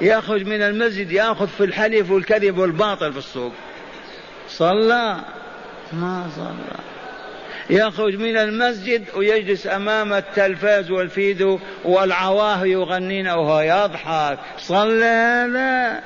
يخرج 0.00 0.46
من 0.46 0.62
المسجد 0.62 1.12
يأخذ 1.12 1.48
في 1.48 1.64
الحلف 1.64 2.10
والكذب 2.10 2.58
والباطل 2.58 3.12
في 3.12 3.18
السوق. 3.18 3.52
صلى. 4.48 5.16
ما 5.92 6.26
صلى. 6.36 6.95
يخرج 7.70 8.16
من 8.16 8.36
المسجد 8.36 9.04
ويجلس 9.14 9.66
أمام 9.66 10.12
التلفاز 10.12 10.90
والفيديو 10.90 11.60
والعواهر 11.84 12.66
يغنين 12.66 13.28
وهو 13.28 13.60
يضحك. 13.60 14.38
صلى 14.58 15.46
لا 15.52 16.00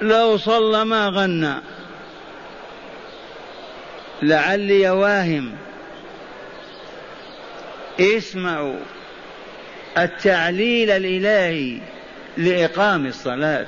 لو 0.00 0.36
صلى 0.36 0.84
ما 0.84 1.08
غنى. 1.08 1.54
لعلي 4.22 4.90
واهم 4.90 5.52
اسمعوا. 8.00 8.78
التعليل 9.98 10.90
الإلهي 10.90 11.78
لإقام 12.36 13.06
الصلاة. 13.06 13.66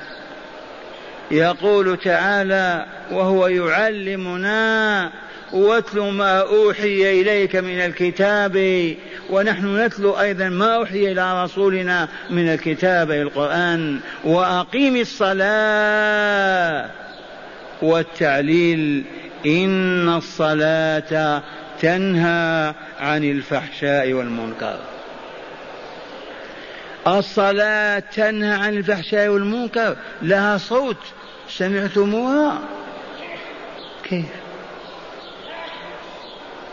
يقول 1.31 1.97
تعالى 1.97 2.85
وهو 3.11 3.47
يعلمنا 3.47 5.11
واتل 5.53 5.99
ما 5.99 6.39
أوحي 6.41 7.21
إليك 7.21 7.55
من 7.55 7.79
الكتاب 7.79 8.55
ونحن 9.29 9.77
نتلو 9.85 10.19
أيضا 10.19 10.49
ما 10.49 10.75
أوحي 10.75 11.11
إلى 11.11 11.43
رسولنا 11.43 12.07
من 12.29 12.53
الكتاب 12.53 13.11
القرآن 13.11 13.99
وأقيم 14.23 14.95
الصلاة 14.95 16.89
والتعليل 17.81 19.03
إن 19.45 20.09
الصلاة 20.09 21.43
تنهى 21.81 22.73
عن 22.99 23.23
الفحشاء 23.23 24.13
والمنكر. 24.13 24.79
الصلاة 27.07 27.99
تنهى 27.99 28.53
عن 28.53 28.77
الفحشاء 28.77 29.27
والمنكر 29.27 29.95
لها 30.21 30.57
صوت 30.57 30.97
سمعتموها؟ 31.49 32.59
كيف؟ 34.03 34.25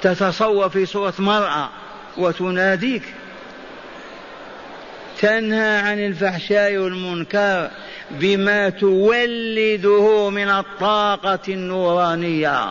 تتصور 0.03 0.69
في 0.69 0.87
صورة 0.87 1.15
مرأة 1.19 1.69
وتناديك. 2.17 3.03
تنهى 5.21 5.79
عن 5.79 5.99
الفحشاء 5.99 6.77
والمنكر 6.77 7.71
بما 8.11 8.69
تولده 8.69 10.31
من 10.31 10.49
الطاقة 10.49 11.39
النورانية. 11.49 12.71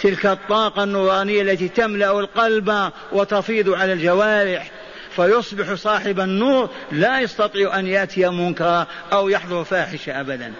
تلك 0.00 0.26
الطاقة 0.26 0.84
النورانية 0.84 1.42
التي 1.42 1.68
تملأ 1.68 2.20
القلب 2.20 2.90
وتفيض 3.12 3.74
على 3.74 3.92
الجوارح. 3.92 4.70
فيصبح 5.18 5.74
صاحب 5.74 6.20
النور 6.20 6.70
لا 6.92 7.20
يستطيع 7.20 7.78
أن 7.78 7.86
يأتي 7.86 8.28
منكرا 8.28 8.86
أو 9.12 9.28
يحضر 9.28 9.64
فاحشة 9.64 10.20
أبدا. 10.20 10.52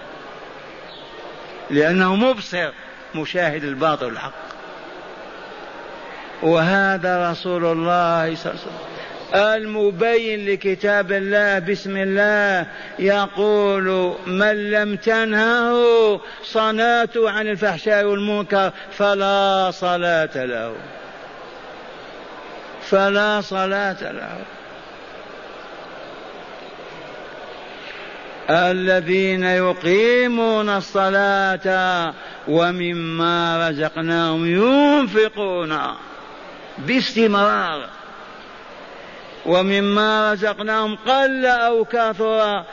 لأنه 1.71 2.17
مبصر 2.17 2.71
مشاهد 3.15 3.65
الباطل 3.65 4.07
والحق 4.07 4.33
وهذا 6.43 7.31
رسول 7.31 7.65
الله 7.65 8.35
صلى 8.35 8.53
الله 8.53 8.63
عليه 8.63 8.71
وسلم 8.71 8.89
المبين 9.35 10.49
لكتاب 10.49 11.13
الله 11.13 11.59
بسم 11.59 11.97
الله 11.97 12.67
يقول 12.99 14.15
من 14.27 14.71
لم 14.71 14.97
تنهه 14.97 16.21
صناته 16.45 17.31
عن 17.31 17.49
الفحشاء 17.49 18.05
والمنكر 18.05 18.73
فلا 18.93 19.71
صلاة 19.71 20.45
له. 20.45 20.75
فلا 22.91 23.41
صلاة 23.41 24.13
له. 24.13 24.39
الذين 28.51 29.45
يقيمون 29.45 30.69
الصلاة 30.69 32.13
ومما 32.49 33.69
رزقناهم 33.69 34.47
ينفقون 34.47 35.79
باستمرار 36.79 37.89
ومما 39.47 40.33
رزقناهم 40.33 40.97
قل 40.97 41.47
أو 41.47 41.85
كثر 41.85 42.65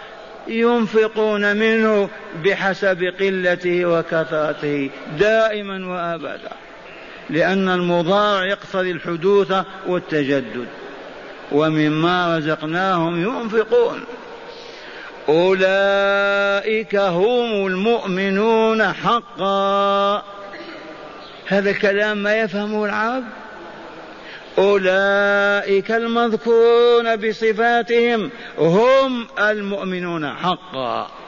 ينفقون 0.47 1.55
منه 1.55 2.09
بحسب 2.43 3.03
قلته 3.19 3.85
وكثرته 3.85 4.89
دائما 5.19 5.87
وابدا. 5.87 6.51
لأن 7.29 7.69
المضارع 7.69 8.45
يقتضي 8.45 8.91
الحدوث 8.91 9.53
والتجدد. 9.87 10.67
ومما 11.51 12.37
رزقناهم 12.37 13.23
ينفقون. 13.23 14.03
أولئك 15.29 16.95
هم 16.95 17.67
المؤمنون 17.67 18.93
حقا. 18.93 20.23
هذا 21.47 21.69
الكلام 21.69 22.17
ما 22.17 22.35
يفهمه 22.35 22.85
العرب؟ 22.85 23.23
أولئك 24.57 25.91
المذكورون 25.91 27.15
بصفاتهم 27.15 28.29
هم 28.59 29.27
المؤمنون 29.39 30.33
حقا. 30.33 31.24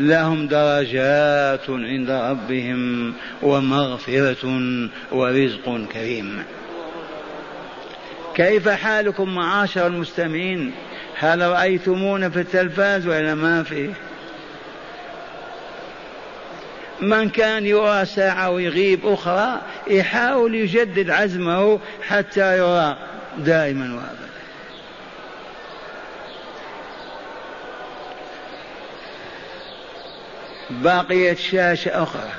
لهم 0.00 0.46
درجات 0.46 1.70
عند 1.70 2.10
ربهم 2.10 3.14
ومغفرة 3.42 4.48
ورزق 5.12 5.78
كريم. 5.92 6.42
كيف 8.34 8.68
حالكم 8.68 9.34
معاشر 9.34 9.86
المستمعين؟ 9.86 10.72
هل 11.18 11.40
رأيتمونا 11.40 12.30
في 12.30 12.40
التلفاز 12.40 13.06
ولا 13.06 13.34
ما 13.34 13.62
فيه 13.62 13.90
من 17.00 17.28
كان 17.28 17.66
يرى 17.66 18.04
ساعة 18.04 18.50
ويغيب 18.50 19.06
أخرى 19.06 19.60
يحاول 19.86 20.54
يجدد 20.54 21.10
عزمه 21.10 21.80
حتى 22.08 22.58
يرى 22.58 22.96
دائما 23.38 23.94
وأبدا. 23.94 24.27
بقيت 30.70 31.38
شاشة 31.38 32.02
أخرى. 32.02 32.30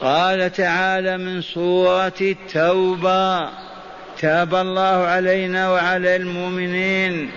قال 0.00 0.52
تعالى 0.52 1.18
من 1.18 1.42
سورة 1.42 2.12
التوبة. 2.20 3.48
تاب 4.18 4.54
الله 4.54 5.06
علينا 5.06 5.70
وعلى 5.70 6.16
المؤمنين. 6.16 7.30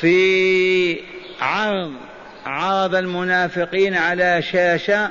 في 0.00 1.00
عرض 1.40 1.92
عرض 2.46 2.94
المنافقين 2.94 3.94
على 3.94 4.42
شاشة 4.42 5.10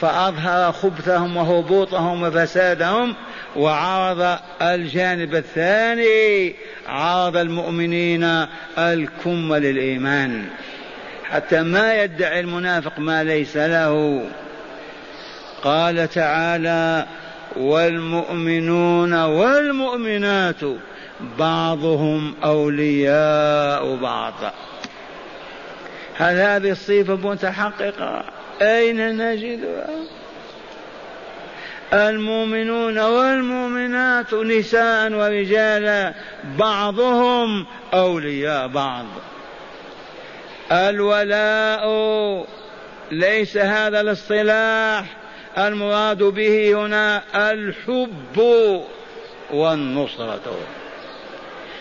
فأظهر 0.00 0.72
خبثهم 0.72 1.36
وهبوطهم 1.36 2.22
وفسادهم 2.22 3.14
وعرض 3.56 4.38
الجانب 4.62 5.34
الثاني. 5.34 6.54
عرض 6.88 7.36
المؤمنين 7.36 8.46
الكم 8.78 9.54
للإيمان. 9.54 10.46
حتى 11.30 11.62
ما 11.62 12.02
يدعي 12.02 12.40
المنافق 12.40 12.98
ما 12.98 13.24
ليس 13.24 13.56
له. 13.56 14.24
قال 15.62 16.08
تعالى 16.08 17.06
والمؤمنون 17.56 19.14
والمؤمنات 19.14 20.60
بعضهم 21.38 22.34
أولياء 22.44 23.96
بعض. 23.96 24.34
هل 26.16 26.36
هذه 26.36 26.70
الصفة 26.70 27.14
متحققة؟ 27.14 28.24
أين 28.62 29.16
نجدها؟ 29.16 29.88
المؤمنون 31.92 32.98
والمؤمنات 32.98 34.34
نساء 34.34 35.12
ورجالا 35.12 36.14
بعضهم 36.58 37.66
أولياء 37.94 38.68
بعض. 38.68 39.06
الولاء. 40.72 41.88
ليس 43.10 43.56
هذا 43.56 44.00
الاصطلاح. 44.00 45.04
المراد 45.58 46.22
به 46.22 46.72
هنا 46.74 47.22
الحب 47.52 48.38
والنصرة. 49.50 50.56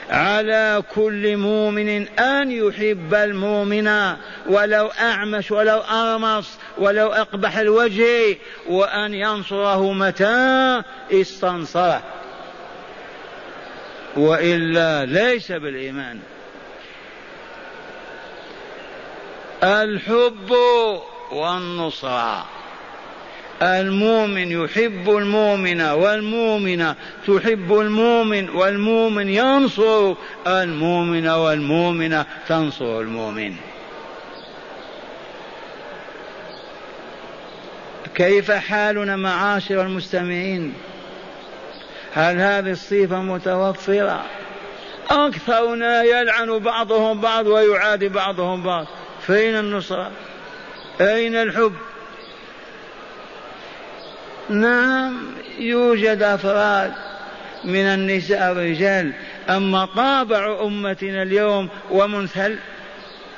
على 0.10 0.84
كل 0.96 1.38
مؤمن 1.38 2.08
أن 2.08 2.52
يحب 2.52 3.14
المؤمن. 3.14 4.14
ولو 4.50 4.88
أعمش 5.00 5.52
ولو 5.52 5.78
أرمص 5.78 6.58
ولو 6.78 7.08
أقبح 7.08 7.58
الوجه. 7.58 8.38
وأن 8.70 9.14
ينصره 9.14 9.94
متى؟ 9.94 10.82
استنصره. 11.12 12.02
وإلا 14.18 15.06
ليس 15.06 15.52
بالإيمان. 15.52 16.20
الحب 19.64 20.52
والنصرة. 21.32 22.46
المؤمن 23.62 24.52
يحب 24.52 25.10
المؤمن 25.10 25.82
والمؤمنة 25.82 26.96
تحب 27.28 27.80
المؤمن 27.80 28.50
والمؤمن 28.50 29.30
ينصر 29.30 30.14
المؤمن 30.48 31.28
والمؤمنة 31.28 32.26
تنصر 32.48 33.00
المؤمن. 33.00 33.56
كيف 38.16 38.52
حالنا 38.52 39.16
معاشر 39.16 39.82
المستمعين؟ 39.82 40.74
هل 42.14 42.38
هذه 42.40 42.72
الصفة 42.72 43.22
متوفرة؟ 43.22 44.26
أكثرنا 45.10 46.04
يلعن 46.04 46.60
بعضهم 46.60 47.22
بعض 47.22 47.48
ويعادي 47.48 48.10
بعضهم 48.10 48.64
بعض. 48.64 48.88
فين 49.28 49.56
النصرة؟ 49.56 50.12
أين 51.02 51.36
الحب؟ 51.36 51.74
نعم 54.50 55.28
يوجد 55.60 56.22
أفراد 56.24 56.94
من 57.64 57.86
النساء 57.86 58.50
والرجال 58.50 59.14
أما 59.50 59.86
طابع 59.86 60.62
أمتنا 60.62 61.24
اليوم 61.24 61.70
ومنثل 61.92 62.58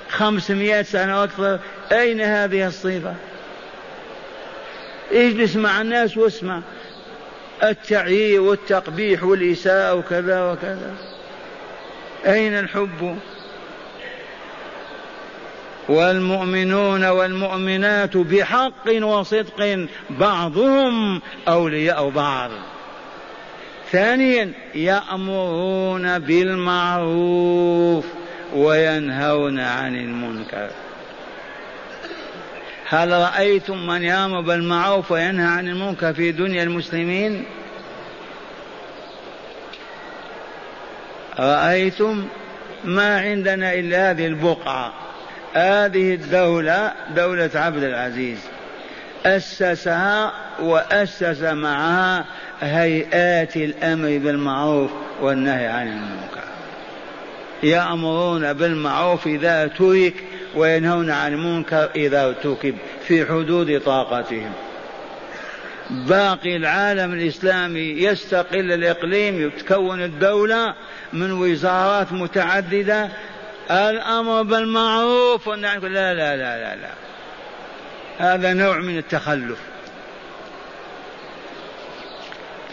خمسمائة 0.09 0.81
سنة 0.81 1.23
أكثر 1.23 1.59
أين 1.91 2.21
هذه 2.21 2.67
الصفة؟ 2.67 3.15
اجلس 5.11 5.55
مع 5.55 5.81
الناس 5.81 6.17
واسمع. 6.17 6.61
التعيير 7.63 8.41
والتقبيح 8.41 9.23
والإساءة 9.23 9.93
وكذا 9.93 10.51
وكذا. 10.51 10.93
أين 12.25 12.59
الحب؟ 12.59 13.17
والمؤمنون 15.89 17.05
والمؤمنات 17.05 18.17
بحق 18.17 19.03
وصدق 19.03 19.87
بعضهم 20.09 21.21
أولياء 21.47 22.09
بعض. 22.09 22.49
ثانيا 23.91 24.51
يأمرون 24.75 26.19
بالمعروف 26.19 28.05
وينهون 28.53 29.59
عن 29.59 29.95
المنكر. 29.95 30.69
هل 32.89 33.11
رأيتم 33.11 33.87
من 33.87 34.03
يأمر 34.03 34.41
بالمعروف 34.41 35.11
وينهى 35.11 35.45
عن 35.45 35.67
المنكر 35.67 36.13
في 36.13 36.31
دنيا 36.31 36.63
المسلمين؟ 36.63 37.45
رأيتم 41.39 42.25
ما 42.83 43.19
عندنا 43.19 43.73
إلا 43.73 44.11
هذه 44.11 44.25
البقعة. 44.25 45.08
هذه 45.53 46.13
الدولة 46.13 46.93
دولة 47.15 47.49
عبد 47.55 47.83
العزيز. 47.83 48.39
أسسها 49.25 50.33
وأسس 50.59 51.41
معها 51.41 52.25
هيئات 52.61 53.57
الأمر 53.57 54.07
بالمعروف 54.07 54.91
والنهي 55.21 55.67
عن 55.67 55.87
المنكر. 55.87 56.43
يأمرون 57.63 58.53
بالمعروف 58.53 59.27
إذا 59.27 59.67
ترك 59.67 60.13
وينهون 60.55 61.09
عن 61.09 61.33
المنكر 61.33 61.89
إذا 61.95 62.25
ارتكب 62.25 62.75
في 63.07 63.25
حدود 63.25 63.81
طاقتهم. 63.85 64.51
باقي 65.89 66.55
العالم 66.55 67.13
الإسلامي 67.13 67.79
يستقل 67.79 68.71
الإقليم 68.71 69.49
تكون 69.49 70.03
الدولة 70.03 70.73
من 71.13 71.31
وزارات 71.31 72.11
متعددة 72.11 73.09
الأمر 73.71 74.41
بالمعروف 74.41 75.47
والنهي 75.47 75.79
لا 75.79 76.13
لا 76.13 76.35
لا 76.35 76.35
لا 76.35 76.75
لا. 76.75 76.89
هذا 78.17 78.53
نوع 78.53 78.77
من 78.77 78.97
التخلف. 78.97 79.59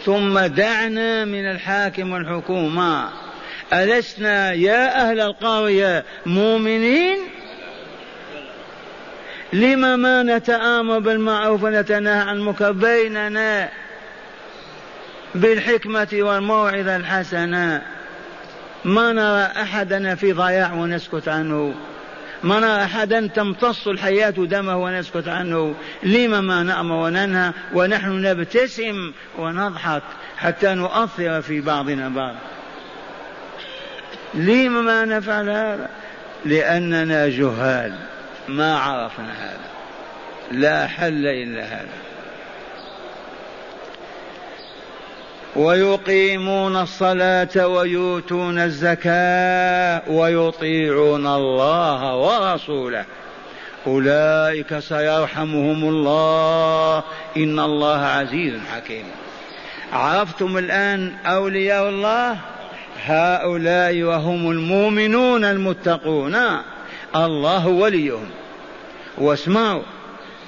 ثم 0.05 0.39
دعنا 0.39 1.25
من 1.25 1.51
الحاكم 1.51 2.11
والحكومة. 2.11 3.09
ألسنا 3.73 4.53
يا 4.53 5.09
أهل 5.09 5.19
القرية 5.19 6.03
مؤمنين؟ 6.25 7.17
لم 9.53 9.99
ما 9.99 10.23
نتآمر 10.23 10.99
بالمعروف 10.99 11.63
ونتناهى 11.63 12.29
عن 12.29 12.35
المنكر 12.35 12.71
بيننا 12.71 13.69
بالحكمة 15.35 16.07
والموعظة 16.13 16.95
الحسنة؟ 16.95 17.96
ما 18.87 19.13
نرى 19.13 19.61
أحدنا 19.61 20.15
في 20.15 20.33
ضياع 20.33 20.73
ونسكت 20.73 21.27
عنه. 21.27 21.75
ما 22.43 22.59
نرى 22.59 22.83
أحدا 22.83 23.27
تمتص 23.27 23.87
الحياة 23.87 24.29
دمه 24.29 24.77
ونسكت 24.77 25.27
عنه. 25.27 25.75
لم 26.03 26.47
ما 26.47 26.63
نأمر 26.63 26.95
وننهى 26.95 27.51
ونحن 27.73 28.21
نبتسم 28.21 29.11
ونضحك 29.37 30.03
حتى 30.37 30.73
نؤثر 30.73 31.41
في 31.41 31.61
بعضنا 31.61 32.09
بعض. 32.09 32.35
لم 34.33 34.85
ما 34.85 35.05
نفعل 35.05 35.49
هذا؟ 35.49 35.89
لأننا 36.45 37.27
جهال. 37.27 37.95
ما 38.47 38.77
عرفنا 38.77 39.33
هذا. 39.33 39.67
لا 40.51 40.87
حل 40.87 41.25
إلا 41.27 41.63
هذا. 41.63 41.87
ويقيمون 45.57 46.75
الصلاة 46.75 47.67
ويؤتون 47.67 48.59
الزكاة 48.59 50.11
ويطيعون 50.11 51.27
الله 51.27 52.15
ورسوله. 52.15 53.05
أولئك 53.87 54.79
سيرحمهم 54.79 55.89
الله. 55.89 57.03
إن 57.37 57.59
الله 57.59 57.97
عزيز 57.97 58.53
حكيم. 58.75 59.03
عرفتم 59.93 60.57
الآن 60.57 61.13
أولياء 61.25 61.89
الله؟ 61.89 62.37
هؤلاء 63.05 64.01
وهم 64.01 64.51
المؤمنون 64.51 65.43
المتقون. 65.43 66.35
الله 67.15 67.67
وليهم. 67.67 68.25
واسمعوا. 69.17 69.96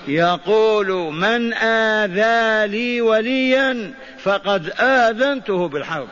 يقول 0.08 1.14
من 1.14 1.54
آذى 1.54 2.68
لي 2.68 3.02
وليا 3.02 3.94
فقد 4.24 4.74
آذنته 4.80 5.68
بالحرب. 5.68 6.08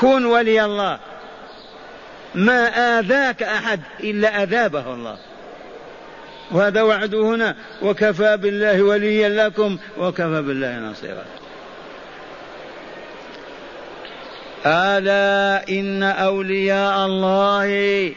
كن 0.00 0.24
ولي 0.24 0.64
الله. 0.64 0.98
ما 2.34 2.68
آذاك 2.98 3.42
أحد 3.42 3.80
إلا 4.00 4.42
أذابه 4.42 4.94
الله. 4.94 5.18
وهذا 6.50 6.82
وعده 6.82 7.20
هنا. 7.20 7.56
وكفى 7.82 8.36
بالله 8.36 8.82
وليا 8.82 9.28
لكم 9.28 9.78
وكفى 9.98 10.42
بالله 10.42 10.78
نصيرا. 10.78 11.24
ألا 14.66 15.68
إن 15.68 16.02
أولياء 16.02 17.06
الله 17.06 18.12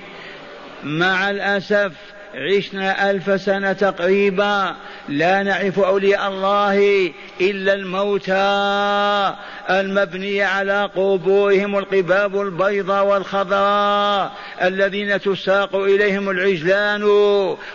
مع 0.83 1.29
الأسف 1.29 1.91
عشنا 2.35 3.09
ألف 3.09 3.41
سنة 3.41 3.73
تقريبا 3.73 4.75
لا 5.09 5.43
نعرف 5.43 5.79
أولياء 5.79 6.27
الله 6.27 7.11
إلا 7.41 7.73
الموتى 7.73 9.33
المبنية 9.69 10.45
على 10.45 10.89
قبورهم 10.95 11.77
القباب 11.77 12.41
البيضاء 12.41 13.05
والخضراء 13.05 14.31
الذين 14.61 15.21
تساق 15.21 15.75
إليهم 15.75 16.29
العجلان 16.29 17.03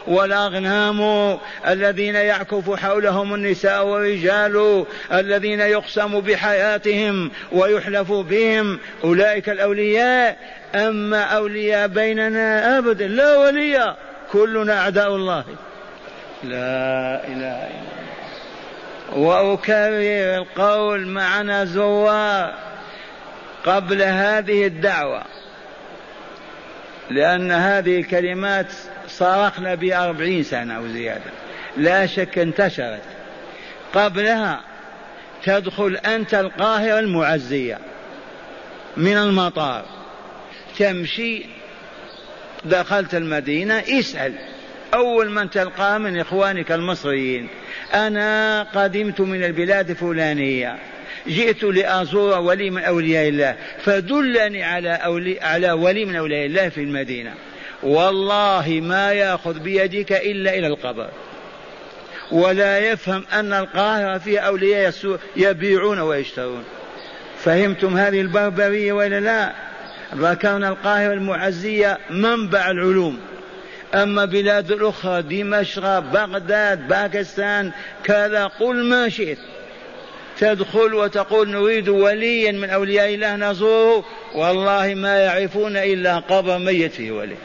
والأغنام 0.07 1.39
الذين 1.69 2.15
يعكف 2.15 2.81
حولهم 2.81 3.35
النساء 3.35 3.87
والرجال 3.87 4.85
الذين 5.13 5.61
يقسم 5.61 6.21
بحياتهم 6.21 7.31
ويحلف 7.53 8.13
بهم. 8.13 8.79
أولئك 9.05 9.49
الأولياء. 9.49 10.37
أما 10.75 11.23
أولياء 11.23 11.89
بيننا 11.89 12.79
أبدا 12.79 13.07
لا 13.07 13.37
ولي. 13.37 13.97
كلنا 14.35 14.79
أعداء 14.81 15.17
الله. 15.17 15.45
لا 16.45 17.27
إله 17.27 17.69
إلا 17.69 17.69
الله. 17.69 17.95
وأكرر 19.13 20.37
القول 20.37 21.07
معنا 21.07 21.65
زوار 21.65 22.55
قبل 23.67 24.03
هذه 24.03 24.67
الدعوة. 24.67 25.23
لأن 27.11 27.53
هذه 27.53 28.01
الكلمات 28.01 28.73
صرخنا 29.09 29.75
بأربعين 29.75 30.43
سنة 30.43 30.77
أو 30.77 30.87
زيادة. 30.87 31.31
لا 31.77 32.07
شك 32.07 32.39
انتشرت. 32.39 33.03
قبلها 33.95 34.61
تدخل 35.45 35.97
أنت 35.97 36.35
القاهرة 36.35 36.99
المعزية 36.99 37.79
من 38.97 39.17
المطار. 39.17 39.85
تمشي 40.79 41.47
دخلت 42.65 43.15
المدينة 43.15 43.75
اسأل. 43.75 44.33
أول 44.95 45.31
من 45.31 45.51
تلقاه 45.51 45.99
من 45.99 46.21
إخوانك 46.21 46.73
المصريين. 46.73 47.49
أنا 47.95 48.63
قدمت 48.63 49.21
من 49.21 49.45
البلاد 49.45 49.91
الفلانية. 49.91 50.79
جئت 51.29 51.65
لأزور 51.65 52.39
ولي 52.39 52.71
من 52.71 52.83
أولياء 52.83 53.29
الله. 53.29 53.57
فدلني 53.85 54.63
على 54.63 54.91
أولي 54.91 55.41
على 55.41 55.73
ولي 55.73 56.05
من 56.05 56.17
أولياء 56.17 56.47
الله 56.47 56.69
في 56.69 56.81
المدينة. 56.81 57.35
والله 57.83 58.81
ما 58.83 59.13
يأخذ 59.13 59.59
بيدك 59.59 60.13
إلا 60.13 60.55
إلى 60.59 60.67
القبر. 60.67 61.09
ولا 62.33 62.79
يفهم 62.79 63.25
أن 63.33 63.53
القاهرة 63.53 64.19
فيها 64.19 64.41
أولياء 64.41 64.95
يبيعون 65.37 65.99
ويشترون. 65.99 66.65
فهمتم 67.39 67.97
هذه 67.97 68.21
البربرية 68.21 68.93
ولا 68.93 69.21
لا؟ 69.21 69.53
ذكرنا 70.17 70.69
القاهرة 70.69 71.13
المعزية 71.13 71.99
منبع 72.11 72.71
العلوم. 72.71 73.19
أما 73.95 74.25
بلاد 74.25 74.73
الأخرى 74.73 75.23
دمشق 75.23 75.99
بغداد 75.99 76.89
باكستان 76.89 77.73
كذا 78.05 78.47
قل 78.47 78.85
ما 78.85 79.09
شئت. 79.09 79.39
تدخل 80.39 80.95
وتقول 80.95 81.51
نريد 81.51 81.89
وليا 81.89 82.53
من 82.53 82.71
أولياء 82.71 83.15
الله 83.15 83.37
نزوره 83.37 84.05
والله 84.35 84.95
ما 84.95 85.19
يعرفون 85.19 85.77
إلا 85.77 86.19
قبر 86.19 86.59
ميت 86.59 86.93
فيه 86.93 87.13
ولي 87.13 87.37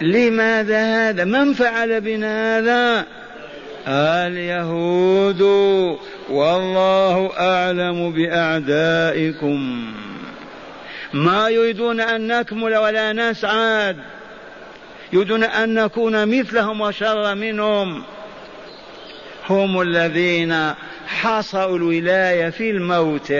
لماذا 0.00 1.08
هذا؟ 1.08 1.24
من 1.24 1.52
فعل 1.52 2.00
بنا 2.00 2.58
هذا؟ 2.58 3.04
اليهود. 4.26 5.40
والله 6.30 7.30
أعلم 7.38 8.12
بأعدائكم. 8.12 9.84
ما 11.12 11.48
يريدون 11.48 12.00
أن 12.00 12.26
نكمل 12.26 12.76
ولا 12.76 13.12
نسعد. 13.12 13.96
يريدون 15.12 15.44
أن 15.44 15.74
نكون 15.74 16.38
مثلهم 16.38 16.80
وشر 16.80 17.34
منهم. 17.34 18.04
هم 19.50 19.80
الذين 19.80 20.74
حصروا 21.06 21.76
الولاية 21.76 22.50
في 22.50 22.70
الموت. 22.70 23.32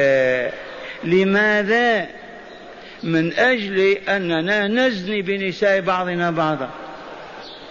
لماذا؟ 1.05 2.07
من 3.03 3.33
أجل 3.33 3.79
أننا 4.09 4.69
نزني 4.69 5.23
بنساء 5.23 5.81
بعضنا 5.81 6.31
بعضا. 6.31 6.71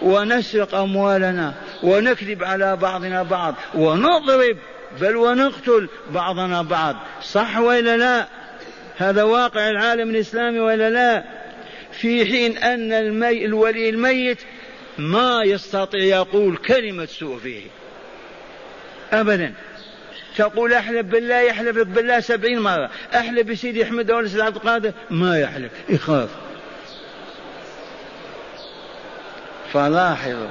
ونسرق 0.02 0.74
أموالنا 0.74 1.54
ونكذب 1.82 2.44
على 2.44 2.76
بعضنا 2.76 3.22
بعض 3.22 3.54
ونضرب 3.74 4.56
بل 5.00 5.16
ونقتل 5.16 5.88
بعضنا 6.10 6.62
بعض. 6.62 6.96
صح 7.22 7.58
ولا 7.58 7.96
لا؟ 7.96 8.37
هذا 8.98 9.22
واقع 9.22 9.70
العالم 9.70 10.10
الإسلامي 10.10 10.60
ولا 10.60 10.90
لا؟ 10.90 11.24
في 11.92 12.26
حين 12.26 12.58
أن 12.58 12.92
المي 12.92 13.44
الولي 13.44 13.88
الميت 13.88 14.38
ما 14.98 15.42
يستطيع 15.44 16.00
يقول 16.00 16.56
كلمة 16.56 17.06
سوء 17.06 17.38
فيه. 17.38 17.62
أبدا. 19.12 19.54
تقول 20.36 20.72
أحلف 20.72 21.06
بالله 21.06 21.40
يحلف 21.40 21.78
بالله 21.78 22.20
سبعين 22.20 22.58
مرة. 22.58 22.90
أحلف 23.14 23.46
بسيدي 23.46 23.84
أحمد 23.84 24.10
أو 24.10 24.16
عبد 24.16 24.56
القادر 24.56 24.92
ما 25.10 25.40
يحلف 25.40 25.72
يخاف. 25.88 26.28
فلاحظوا 29.72 30.50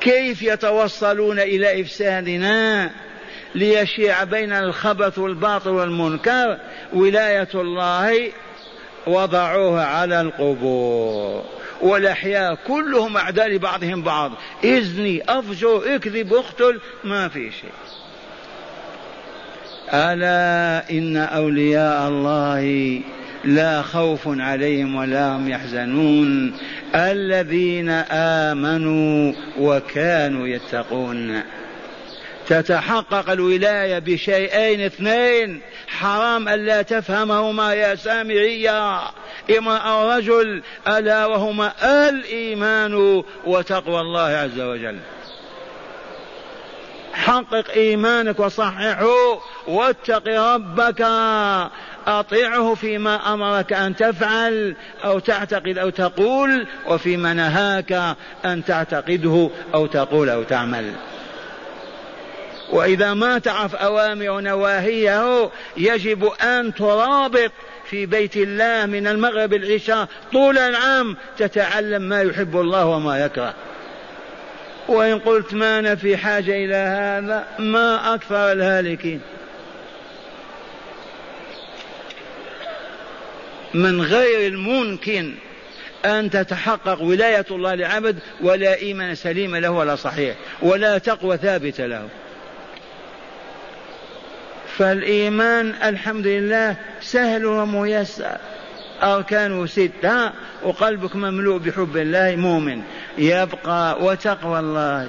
كيف 0.00 0.42
يتوصلون 0.42 1.38
إلى 1.38 1.80
إفسادنا؟ 1.80 2.90
ليشيع 3.56 4.24
بين 4.24 4.52
الخبث 4.52 5.18
والباطل 5.18 5.70
والمنكر 5.70 6.58
ولاية 6.92 7.48
الله 7.54 8.32
وضعوها 9.06 9.84
على 9.84 10.20
القبور. 10.20 11.44
والأحياء 11.80 12.58
كلهم 12.66 13.16
أعداء 13.16 13.48
لبعضهم 13.48 14.02
بعض. 14.02 14.32
إذني 14.64 15.22
أفجر 15.28 15.94
اكذب 15.94 16.34
اقتل 16.34 16.80
ما 17.04 17.28
في 17.28 17.50
شيء. 17.52 17.70
ألا 19.92 20.90
إن 20.90 21.16
أولياء 21.16 22.08
الله 22.08 23.00
لا 23.44 23.82
خوف 23.82 24.20
عليهم 24.26 24.94
ولا 24.94 25.36
هم 25.36 25.48
يحزنون. 25.48 26.56
الذين 26.94 27.90
آمنوا 28.50 29.32
وكانوا 29.58 30.46
يتقون. 30.46 31.42
تتحقق 32.48 33.30
الولاية 33.30 33.98
بشيئين 33.98 34.80
اثنين. 34.80 35.60
حرام 35.88 36.48
ألا 36.48 36.82
تفهمهما 36.82 37.74
يا 37.74 37.94
سامعية. 37.94 39.00
امرأة 39.58 39.78
أو 39.78 40.10
رجل 40.10 40.62
ألا 40.88 41.26
وهما 41.26 41.72
الإيمان 42.08 43.22
وتقوى 43.46 44.00
الله 44.00 44.20
عز 44.20 44.60
وجل. 44.60 44.98
حقق 47.14 47.70
إيمانك 47.70 48.40
وصححه 48.40 49.06
واتق 49.66 50.28
ربك. 50.28 51.06
أطيعه 52.06 52.74
فيما 52.74 53.34
أمرك 53.34 53.72
أن 53.72 53.96
تفعل 53.96 54.76
أو 55.04 55.18
تعتقد 55.18 55.78
أو 55.78 55.90
تقول 55.90 56.66
وفيما 56.86 57.34
نهاك 57.34 58.16
أن 58.44 58.64
تعتقده 58.64 59.50
أو 59.74 59.86
تقول 59.86 60.28
أو 60.30 60.42
تعمل. 60.42 60.92
وإذا 62.70 63.14
ما 63.14 63.38
تعرف 63.38 63.74
أوامر 63.74 64.30
ونواهيه 64.30 65.50
يجب 65.76 66.24
أن 66.24 66.74
ترابط 66.74 67.52
في 67.90 68.06
بيت 68.06 68.36
الله 68.36 68.86
من 68.86 69.06
المغرب 69.06 69.54
العشاء 69.54 70.08
طول 70.32 70.58
العام 70.58 71.16
تتعلم 71.38 72.02
ما 72.02 72.22
يحب 72.22 72.56
الله 72.56 72.86
وما 72.86 73.24
يكره. 73.24 73.54
وإن 74.88 75.18
قلت 75.18 75.54
ما 75.54 75.78
أنا 75.78 75.94
في 75.94 76.16
حاجة 76.16 76.64
إلى 76.64 76.74
هذا 76.74 77.46
ما 77.58 78.14
أكثر 78.14 78.52
الهالكين. 78.52 79.20
من 83.74 84.02
غير 84.02 84.46
الممكن 84.48 85.34
أن 86.04 86.30
تتحقق 86.30 87.02
ولاية 87.02 87.46
الله 87.50 87.74
لعبد 87.74 88.18
ولا 88.40 88.78
إيمان 88.78 89.14
سليم 89.14 89.56
له 89.56 89.70
ولا 89.70 89.96
صحيح 89.96 90.36
ولا 90.62 90.98
تقوى 90.98 91.36
ثابتة 91.36 91.86
له. 91.86 92.08
فالإيمان 94.78 95.74
الحمد 95.82 96.26
لله 96.26 96.76
سهل 97.00 97.46
وميسر. 97.46 98.36
أركانه 99.02 99.66
ستة 99.66 100.30
وقلبك 100.62 101.16
مملوء 101.16 101.58
بحب 101.58 101.96
الله 101.96 102.36
مؤمن. 102.36 102.82
يبقى 103.18 104.04
وتقوى 104.04 104.58
الله. 104.58 105.08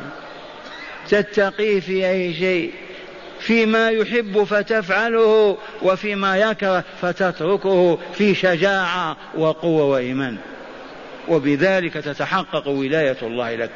تتقيه 1.09 1.79
في 1.79 2.09
أي 2.09 2.33
شيء. 2.33 2.73
فيما 3.39 3.89
يحب 3.89 4.43
فتفعله 4.43 5.57
وفيما 5.81 6.37
يكره 6.37 6.83
فتتركه 7.01 7.99
في 8.13 8.35
شجاعة 8.35 9.17
وقوة 9.37 9.83
وإيمان. 9.83 10.37
وبذلك 11.27 11.93
تتحقق 11.93 12.67
ولاية 12.67 13.17
الله 13.21 13.55
لك. 13.55 13.71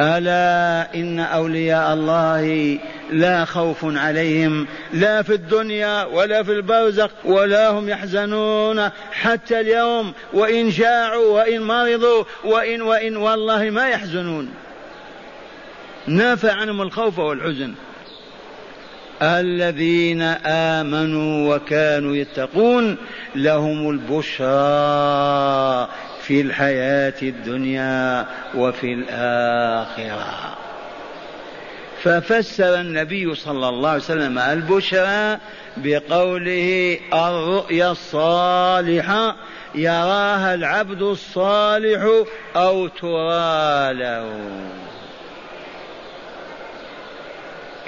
ألا 0.00 0.94
إن 0.94 1.20
أولياء 1.20 1.94
الله 1.94 2.78
لا 3.10 3.44
خوف 3.44 3.78
عليهم 3.82 4.66
لا 4.92 5.22
في 5.22 5.34
الدنيا 5.34 6.04
ولا 6.04 6.42
في 6.42 6.52
البرزخ 6.52 7.10
ولا 7.24 7.68
هم 7.68 7.88
يحزنون 7.88 8.88
حتى 9.12 9.60
اليوم 9.60 10.12
وإن 10.32 10.68
جاعوا 10.68 11.34
وإن 11.34 11.62
مرضوا 11.62 12.24
وإن 12.44 12.82
وإن 12.82 13.16
والله 13.16 13.70
ما 13.70 13.88
يحزنون. 13.88 14.48
نافى 16.06 16.50
عنهم 16.50 16.82
الخوف 16.82 17.18
والحزن. 17.18 17.74
الذين 19.22 20.22
آمنوا 20.46 21.56
وكانوا 21.56 22.16
يتقون 22.16 22.96
لهم 23.36 23.90
البشرى. 23.90 25.88
في 26.26 26.40
الحياة 26.40 27.14
الدنيا 27.22 28.26
وفي 28.54 28.92
الآخرة. 28.92 30.56
ففسر 32.02 32.80
النبي 32.80 33.34
صلى 33.34 33.68
الله 33.68 33.88
عليه 33.88 34.02
وسلم 34.02 34.38
البشرى 34.38 35.38
بقوله 35.76 36.98
الرؤيا 37.12 37.90
الصالحة 37.90 39.36
يراها 39.74 40.54
العبد 40.54 41.02
الصالح 41.02 42.24
أو 42.56 42.86
ترى 42.86 43.94
له 43.94 44.40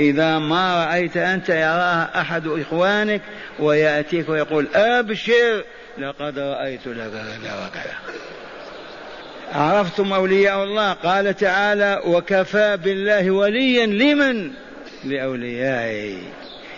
إذا 0.01 0.39
ما 0.39 0.85
رأيت 0.85 1.17
أنت 1.17 1.49
يراها 1.49 2.21
أحد 2.21 2.47
إخوانك 2.47 3.23
ويأتيك 3.59 4.29
ويقول 4.29 4.69
أبشر 4.75 5.65
لقد 5.99 6.39
رأيت 6.39 6.87
لك 6.87 7.11
كذا 7.11 7.67
وكذا. 7.67 7.95
عرفتم 9.53 10.13
أولياء 10.13 10.65
الله؟ 10.65 10.93
قال 10.93 11.37
تعالى 11.37 12.03
وكفى 12.05 12.77
بالله 12.77 13.31
وليا 13.31 13.87
لمن؟ 13.87 14.51
لأوليائه 15.05 16.19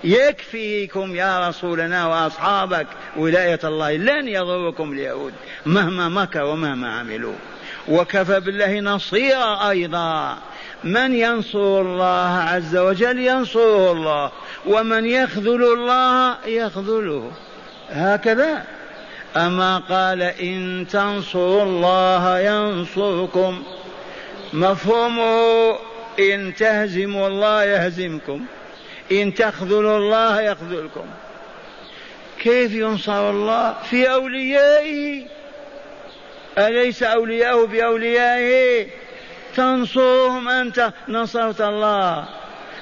يكفيكم 0.04 1.14
يا 1.14 1.48
رسولنا 1.48 2.06
وأصحابك. 2.06 2.86
ولاية 3.16 3.60
الله 3.64 3.96
لن 3.96 4.28
يضركم 4.28 4.92
اليهود 4.92 5.32
مهما 5.66 6.08
مكر 6.08 6.44
ومهما 6.44 6.98
عملوا. 6.98 7.34
وكفى 7.88 8.40
بالله 8.40 8.80
نصيرا 8.80 9.70
أيضا. 9.70 10.38
من 10.84 11.14
ينصر 11.14 11.80
الله 11.80 12.44
عز 12.48 12.76
وجل 12.76 13.18
ينصره 13.18 13.92
الله 13.92 14.32
ومن 14.66 15.06
يخذل 15.06 15.62
الله 15.62 16.36
يخذله. 16.46 17.32
هكذا. 17.90 18.79
أما 19.36 19.78
قال 19.78 20.22
إن 20.22 20.86
تنصروا 20.90 21.62
الله 21.62 22.38
ينصركم 22.38 23.62
مفهومه 24.52 25.78
إن 26.18 26.54
تهزموا 26.54 27.28
الله 27.28 27.64
يهزمكم 27.64 28.44
إن 29.12 29.34
تخذلوا 29.34 29.98
الله 29.98 30.40
يخذلكم. 30.40 31.06
كيف 32.40 32.72
ينصر 32.72 33.30
الله؟ 33.30 33.74
في 33.90 34.12
أوليائه. 34.12 35.26
أليس 36.58 37.02
أولياءه 37.02 37.66
بأوليائه؟ 37.66 38.86
تنصرهم 39.56 40.48
أنت. 40.48 40.92
نصرت 41.08 41.60
الله. 41.60 42.24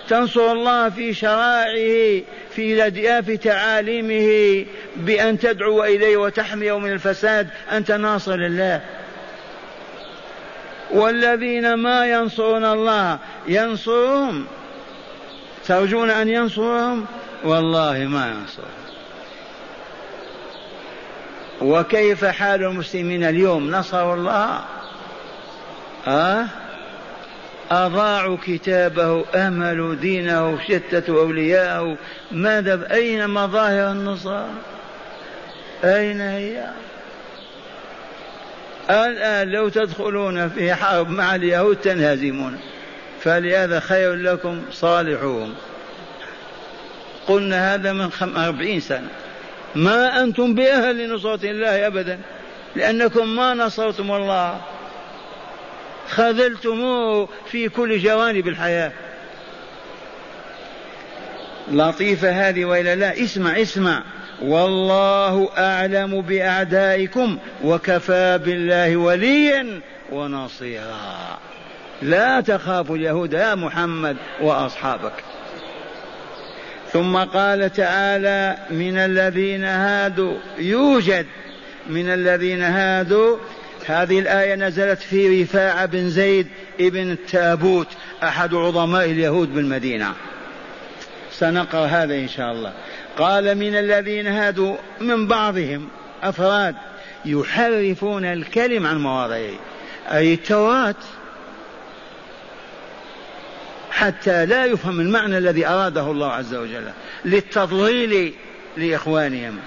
تنصر 0.09 0.53
الله 0.53 0.89
في 0.91 1.15
شرائعه. 1.15 2.23
في 2.59 3.23
في 3.23 3.37
تعاليمه 3.37 4.67
بأن 4.97 5.39
تدعو 5.39 5.85
إليه 5.85 6.17
وتحميه 6.17 6.79
من 6.79 6.93
الفساد. 6.93 7.49
أنت 7.73 7.91
ناصر 7.91 8.37
لله. 8.37 8.81
والذين 10.91 11.75
ما 11.75 12.07
ينصرون 12.07 12.65
الله 12.65 13.19
ينصرهم. 13.49 14.47
ترجون 15.67 16.11
أن 16.11 16.29
ينصرهم؟ 16.29 17.07
والله 17.45 17.99
ما 17.99 18.29
ينصرهم. 18.29 18.69
وكيف 21.61 22.25
حال 22.25 22.63
المسلمين 22.63 23.25
اليوم؟ 23.25 23.71
نصروا 23.71 24.15
الله. 24.15 24.65
أه؟ 26.07 26.47
أضاعوا 27.71 28.37
كتابه 28.47 29.25
أملوا 29.35 29.95
دينه 29.95 30.59
شتتوا 30.69 31.21
أولياءه. 31.21 31.97
ماذا 32.31 32.95
أين 32.95 33.31
مظاهر 33.31 33.93
النصارى؟ 33.93 34.51
أين 35.85 36.21
هي؟ 36.21 36.65
الآن 38.91 39.49
لو 39.49 39.69
تدخلون 39.69 40.49
في 40.49 40.75
حرب 40.75 41.11
مع 41.11 41.35
اليهود 41.35 41.77
تنهزمون. 41.77 42.61
فلهذا 43.21 43.81
خير 43.81 44.15
لكم 44.15 44.63
صالحوهم. 44.73 45.55
قلنا 47.27 47.75
هذا 47.75 47.93
من 47.93 48.11
أربعين 48.37 48.81
سنة. 48.81 49.09
ما 49.75 50.23
أنتم 50.23 50.55
بأهل 50.55 51.09
لنصرة 51.09 51.51
الله 51.51 51.87
أبدا 51.87 52.19
لأنكم 52.77 53.37
ما 53.37 53.55
نصرتم 53.55 54.13
الله. 54.13 54.61
خذلتموه 56.11 57.29
في 57.51 57.69
كل 57.69 57.99
جوانب 57.99 58.49
الحياة. 58.49 58.93
لطيفة 61.73 62.31
هذه 62.31 62.65
وإلا 62.65 62.95
لا. 62.95 63.25
اسمع 63.25 63.61
اسمع. 63.63 64.03
والله 64.43 65.49
أعلم 65.59 66.21
بأعدائكم 66.21 67.39
وكفى 67.65 68.41
بالله 68.45 68.97
وليا 68.97 69.81
ونصيرا. 70.13 71.39
لا 72.03 72.41
تخاف 72.41 72.91
اليهود 72.91 73.33
يا 73.33 73.55
محمد 73.55 74.17
وأصحابك. 74.41 75.13
ثم 76.93 77.17
قال 77.17 77.73
تعالى 77.73 78.57
من 78.71 78.97
الذين 78.97 79.65
هادوا 79.65 80.35
يوجد. 80.59 81.27
من 81.89 82.09
الذين 82.09 82.63
هادوا 82.63 83.37
هذه 83.91 84.19
الآية 84.19 84.55
نزلت 84.55 84.99
في 84.99 85.43
رفاعة 85.43 85.87
بن 85.87 86.11
زيد 86.11 86.47
ابن 86.81 87.11
التابوت 87.11 87.89
أحد 88.23 88.55
عظماء 88.55 89.05
اليهود 89.05 89.55
بالمدينة. 89.55 90.15
سنقرأ 91.33 91.87
هذا 91.87 92.15
إن 92.15 92.29
شاء 92.29 92.53
الله. 92.53 92.73
قال 93.19 93.55
من 93.55 93.75
الذين 93.75 94.27
هادوا 94.27 94.77
من 95.01 95.27
بعضهم 95.27 95.89
أفراد 96.23 96.75
يحرفون 97.25 98.25
الكلم 98.25 98.87
عن 98.87 98.99
مواضعه 98.99 99.59
أي 100.13 100.35
التوراة 100.35 100.95
حتى 103.91 104.47
لا 104.47 104.65
يفهم 104.65 105.01
المعنى 105.01 105.39
الذي 105.39 105.67
أراده 105.67 106.11
الله 106.11 106.33
عز 106.33 106.55
وجل 106.55 106.85
للتضليل 107.25 108.35
لإخوانهم. 108.77 109.59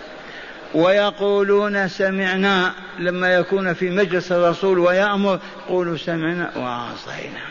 ويقولون 0.73 1.87
سمعنا 1.87 2.73
لما 2.99 3.33
يكون 3.33 3.73
في 3.73 3.89
مجلس 3.89 4.31
الرسول 4.31 4.79
ويأمر. 4.79 5.39
قولوا 5.67 5.97
سمعنا 5.97 6.51
وعصينا 6.57 7.41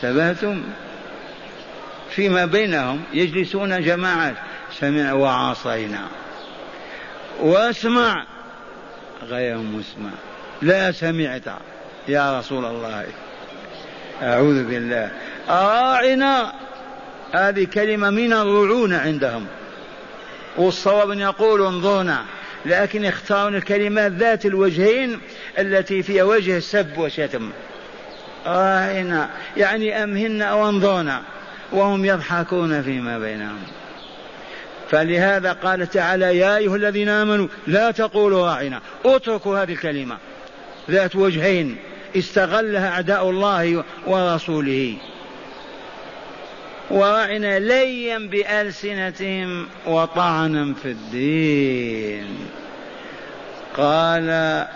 ثبتم 0.00 0.62
فيما 2.10 2.44
بينهم 2.44 3.02
يجلسون 3.12 3.82
جماعات. 3.82 4.34
سمع 4.72 5.12
وعصينا 5.12 6.08
واسمع 7.40 8.26
غير 9.22 9.56
مسمع. 9.56 10.10
لا 10.62 10.92
سمعت 10.92 11.42
يا 12.08 12.38
رسول 12.38 12.64
الله. 12.64 13.06
أعوذ 14.22 14.64
بالله. 14.64 15.10
أراعنا. 15.48 16.52
هذه 17.32 17.64
كلمة 17.64 18.10
من 18.10 18.32
الرعونة 18.32 18.98
عندهم. 18.98 19.46
والصواب 20.58 21.10
أن 21.10 21.20
يقول 21.20 21.66
انظرنا 21.66 22.24
لكن 22.66 23.04
يختارون 23.04 23.54
الكلمات 23.54 24.12
ذات 24.12 24.46
الوجهين 24.46 25.20
التي 25.58 26.02
فيها 26.02 26.24
وجه 26.24 26.58
سب 26.58 26.98
وشتم. 26.98 27.50
راعنا 28.46 29.30
يعني 29.56 30.04
أمهن 30.04 30.42
أو 30.42 30.68
انظرنا 30.68 31.22
وهم 31.72 32.04
يضحكون 32.04 32.82
فيما 32.82 33.18
بينهم. 33.18 33.58
فلهذا 34.90 35.52
قال 35.52 35.86
تعالى 35.86 36.38
يا 36.38 36.56
أيها 36.56 36.76
الذين 36.76 37.08
آمنوا 37.08 37.48
لا 37.66 37.90
تقولوا 37.90 38.46
راعنا 38.46 38.80
اتركوا 39.04 39.62
هذه 39.62 39.72
الكلمة. 39.72 40.16
ذات 40.90 41.16
وجهين 41.16 41.76
استغلها 42.16 42.88
أعداء 42.88 43.30
الله 43.30 43.84
ورسوله. 44.06 44.96
وراعنا 46.90 47.58
ليا 47.58 48.18
بألسنتهم 48.18 49.66
وطعنا 49.86 50.74
في 50.74 50.90
الدين. 50.90 52.26
قال 53.76 54.66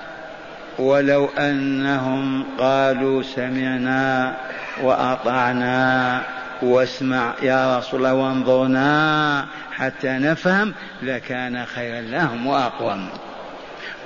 ولو 0.79 1.27
أنهم 1.27 2.45
قالوا 2.59 3.23
سمعنا 3.23 4.37
وأطعنا 4.83 6.23
واسمع 6.63 7.35
يا 7.43 7.79
رسول 7.79 8.01
الله 8.01 8.15
وانظرنا 8.15 9.47
حتى 9.73 10.09
نفهم 10.09 10.75
لكان 11.03 11.65
خيرا 11.65 12.01
لهم 12.01 12.47
وأقوم. 12.47 13.09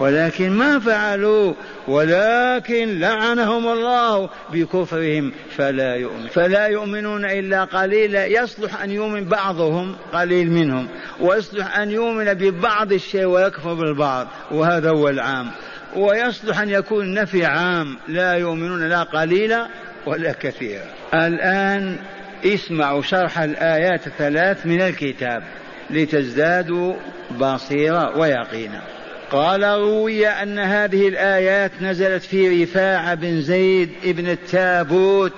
ولكن 0.00 0.50
ما 0.50 0.78
فعلوا 0.78 1.54
ولكن 1.88 3.00
لعنهم 3.00 3.68
الله 3.68 4.30
بكفرهم. 4.52 5.32
فلا 5.56 5.94
يؤمن. 5.94 6.26
فلا 6.26 6.66
يؤمنون 6.66 7.24
إلا 7.24 7.64
قليلا 7.64 8.26
يصلح 8.26 8.82
أن 8.82 8.90
يؤمن 8.90 9.24
بعضهم 9.24 9.96
قليل 10.12 10.50
منهم. 10.50 10.88
ويصلح 11.20 11.78
أن 11.78 11.90
يؤمن 11.90 12.34
ببعض 12.34 12.92
الشيء 12.92 13.24
ويكفر 13.24 13.74
بالبعض. 13.74 14.28
وهذا 14.50 14.90
هو 14.90 15.08
العام. 15.08 15.50
ويصلح 15.96 16.60
أن 16.60 16.68
يكون 16.68 17.14
نفي 17.14 17.44
عام. 17.44 17.98
لا 18.08 18.32
يؤمنون 18.32 18.88
لا 18.88 19.02
قليلا 19.02 19.68
ولا 20.06 20.32
كثيرا 20.32 20.84
الآن 21.14 21.98
اسمعوا 22.44 23.02
شرح 23.02 23.38
الآيات 23.38 24.06
الثلاث 24.06 24.66
من 24.66 24.80
الكتاب 24.80 25.42
لتزدادوا 25.90 26.94
بصيرة 27.40 28.18
ويقينا. 28.18 28.95
قال 29.30 29.62
روي 29.62 30.28
أن 30.28 30.58
هذه 30.58 31.08
الآيات 31.08 31.72
نزلت 31.80 32.22
في 32.22 32.62
رفاعة 32.62 33.14
بن 33.14 33.40
زيد 33.40 33.90
ابن 34.04 34.28
التابوت 34.28 35.32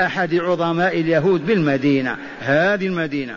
أحد 0.00 0.34
عظماء 0.34 1.00
اليهود 1.00 1.46
بالمدينة 1.46 2.16
هذه 2.40 2.86
المدينة. 2.86 3.36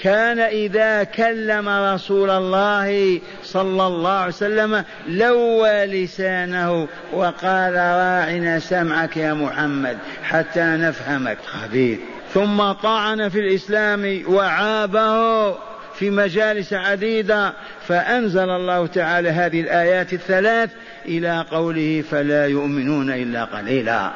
كان 0.00 0.38
إذا 0.38 1.04
كلم 1.04 1.68
رسول 1.68 2.30
الله 2.30 3.20
صلى 3.42 3.86
الله 3.86 4.10
عليه 4.10 4.28
وسلم 4.28 4.84
لوى 5.08 5.86
لسانه 5.86 6.88
وقال 7.12 7.74
راعنا 7.74 8.58
سمعك 8.58 9.16
يا 9.16 9.34
محمد 9.34 9.98
حتى 10.22 10.64
نفهمك. 10.64 11.38
خبيث 11.46 11.98
ثم 12.34 12.72
طعن 12.72 13.28
في 13.28 13.38
الإسلام 13.38 14.22
وعابه. 14.28 15.67
في 15.98 16.10
مجالس 16.10 16.72
عديدة 16.72 17.52
فأنزل 17.88 18.50
الله 18.50 18.86
تعالى 18.86 19.28
هذه 19.28 19.60
الآيات 19.60 20.12
الثلاث 20.12 20.70
إلى 21.06 21.44
قوله 21.50 22.04
فلا 22.10 22.46
يؤمنون 22.46 23.10
إلا 23.10 23.44
قليلا. 23.44 24.10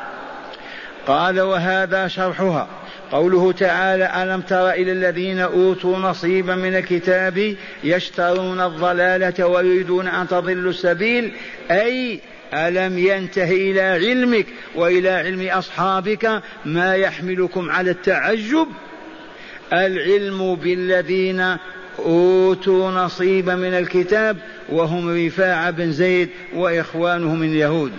قال 1.06 1.40
وهذا 1.40 2.08
شرحها. 2.08 2.68
قوله 3.12 3.52
تعالى 3.52 4.22
ألم 4.22 4.40
تر 4.40 4.70
إلى 4.70 4.92
الذين 4.92 5.40
أوتوا 5.40 5.98
نصيبا 5.98 6.54
من 6.54 6.76
الكتاب 6.76 7.56
يشترون 7.84 8.60
الضلالة 8.60 9.46
ويريدون 9.46 10.08
أن 10.08 10.28
تضلوا 10.28 10.70
السبيل؟ 10.70 11.32
أي 11.70 12.20
ألم 12.54 12.98
ينته 12.98 13.50
إلى 13.50 13.80
علمك 13.80 14.46
وإلى 14.74 15.10
علم 15.10 15.48
أصحابك 15.48 16.42
ما 16.64 16.94
يحملكم 16.94 17.70
على 17.70 17.90
التعجب؟ 17.90 18.68
العلم 19.72 20.54
بالذين 20.54 21.56
أوتوا 21.98 22.90
نصيبا 22.90 23.54
من 23.54 23.74
الكتاب 23.74 24.36
وهم 24.68 25.26
رفاعة 25.26 25.70
بن 25.70 25.92
زيد 25.92 26.28
وإخوانهم 26.54 27.38
من 27.38 27.48
اليهود. 27.48 27.92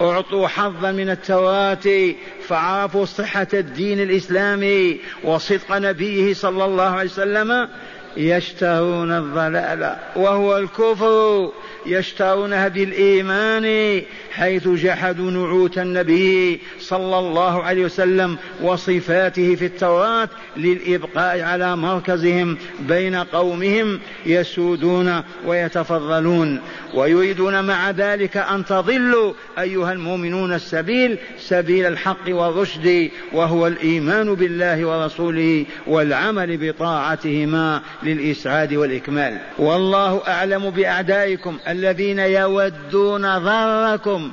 أعطوا 0.00 0.48
حظا 0.48 0.92
من 0.92 1.10
التوراة 1.10 2.14
فعرفوا 2.46 3.04
صحة 3.04 3.46
الدين 3.54 4.00
الإسلامي 4.00 5.00
وصدق 5.24 5.76
نبيه 5.76 6.34
صلى 6.34 6.64
الله 6.64 6.82
عليه 6.82 7.10
وسلم. 7.10 7.68
يشترون 8.16 9.12
الضلال 9.12 9.96
وهو 10.16 10.58
الكفر. 10.58 11.52
يشترونها 11.86 12.68
بالإيمان 12.68 14.02
حيث 14.32 14.68
جحدوا 14.68 15.30
نعوت 15.30 15.78
النبي 15.78 16.60
صلى 16.80 17.18
الله 17.18 17.62
عليه 17.62 17.84
وسلم 17.84 18.36
وصفاته 18.62 19.54
في 19.54 19.66
التوراة 19.66 20.28
للإبقاء 20.56 21.40
على 21.40 21.76
مركزهم 21.76 22.58
بين 22.80 23.14
قومهم 23.14 24.00
يسودون 24.26 25.22
ويتفضلون. 25.46 26.60
ويريدون 26.94 27.64
مع 27.64 27.90
ذلك 27.90 28.36
أن 28.36 28.64
تضلوا 28.64 29.32
أيها 29.58 29.92
المؤمنون 29.92 30.52
السبيل 30.52 31.18
سبيل 31.38 31.86
الحق 31.86 32.28
والرشد 32.28 33.10
وهو 33.32 33.66
الإيمان 33.66 34.34
بالله 34.34 34.84
ورسوله 34.84 35.66
والعمل 35.86 36.56
بطاعتهما 36.56 37.82
للإسعاد 38.02 38.74
والإكمال. 38.74 39.38
والله 39.58 40.22
أعلم 40.28 40.70
بأعدائكم 40.70 41.58
الذين 41.74 42.18
يودون 42.18 43.38
ضركم 43.38 44.30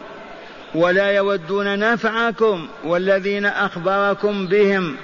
ولا 0.76 1.12
يودون 1.12 1.80
نفعكم 1.80 2.68
والذين 2.84 3.46
أخبركم 3.46 4.48
بهم 4.48 4.96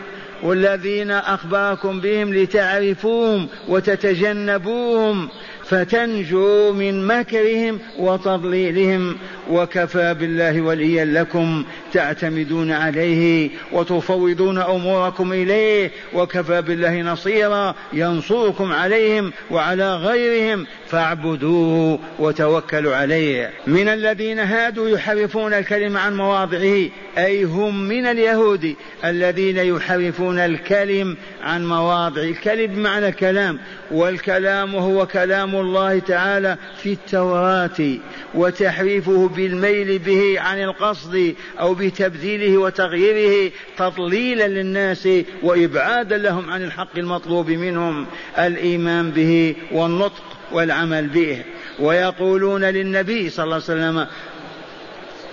والذين 0.43 1.11
أخبركم 1.11 2.01
بهم 2.01 2.33
لتعرفوهم 2.33 3.47
وتتجنبوهم 3.67 5.29
فتنجوا 5.63 6.73
من 6.73 7.07
مكرهم 7.07 7.79
وتضليلهم 7.99 9.17
وكفى 9.49 10.13
بالله 10.13 10.61
وليا 10.61 11.05
لكم 11.05 11.65
تعتمدون 11.93 12.71
عليه 12.71 13.49
وتفوضون 13.71 14.57
أموركم 14.57 15.33
إليه 15.33 15.91
وكفى 16.13 16.61
بالله 16.61 17.01
نصيرا 17.01 17.75
ينصركم 17.93 18.73
عليهم 18.73 19.33
وعلى 19.51 19.95
غيرهم 19.95 20.65
فاعبدوه 20.87 21.99
وتوكلوا 22.19 22.95
عليه. 22.95 23.51
من 23.67 23.87
الذين 23.87 24.39
هادوا 24.39 24.89
يحرفون 24.89 25.53
الكلم 25.53 25.97
عن 25.97 26.17
مواضعه 26.17 26.89
أي 27.17 27.43
هم 27.43 27.87
من 27.87 28.05
اليهود 28.05 28.75
الذين 29.05 29.57
يحرفون 29.57 30.39
الكلم 30.39 31.17
عن 31.43 31.67
مواضع 31.67 32.21
الكلم 32.21 32.75
بمعنى 32.75 33.11
كلام 33.11 33.59
والكلام 33.91 34.75
هو 34.75 35.05
كلام 35.05 35.55
الله 35.55 35.99
تعالى 35.99 36.57
في 36.83 36.93
التوراة 36.93 37.97
وتحريفه 38.35 39.27
بالميل 39.37 39.99
به 39.99 40.39
عن 40.39 40.63
القصد 40.63 41.35
أو 41.59 41.73
بتبديله 41.73 42.57
وتغييره 42.57 43.51
تضليلا 43.77 44.47
للناس 44.47 45.09
وإبعادا 45.43 46.17
لهم 46.17 46.49
عن 46.49 46.63
الحق 46.63 46.97
المطلوب 46.97 47.49
منهم 47.49 48.05
الإيمان 48.39 49.11
به 49.11 49.55
والنطق 49.71 50.23
والعمل 50.51 51.07
به. 51.07 51.43
ويقولون 51.79 52.63
للنبي 52.63 53.29
صلى 53.29 53.43
الله 53.43 53.55
عليه 53.55 53.63
وسلم 53.63 54.07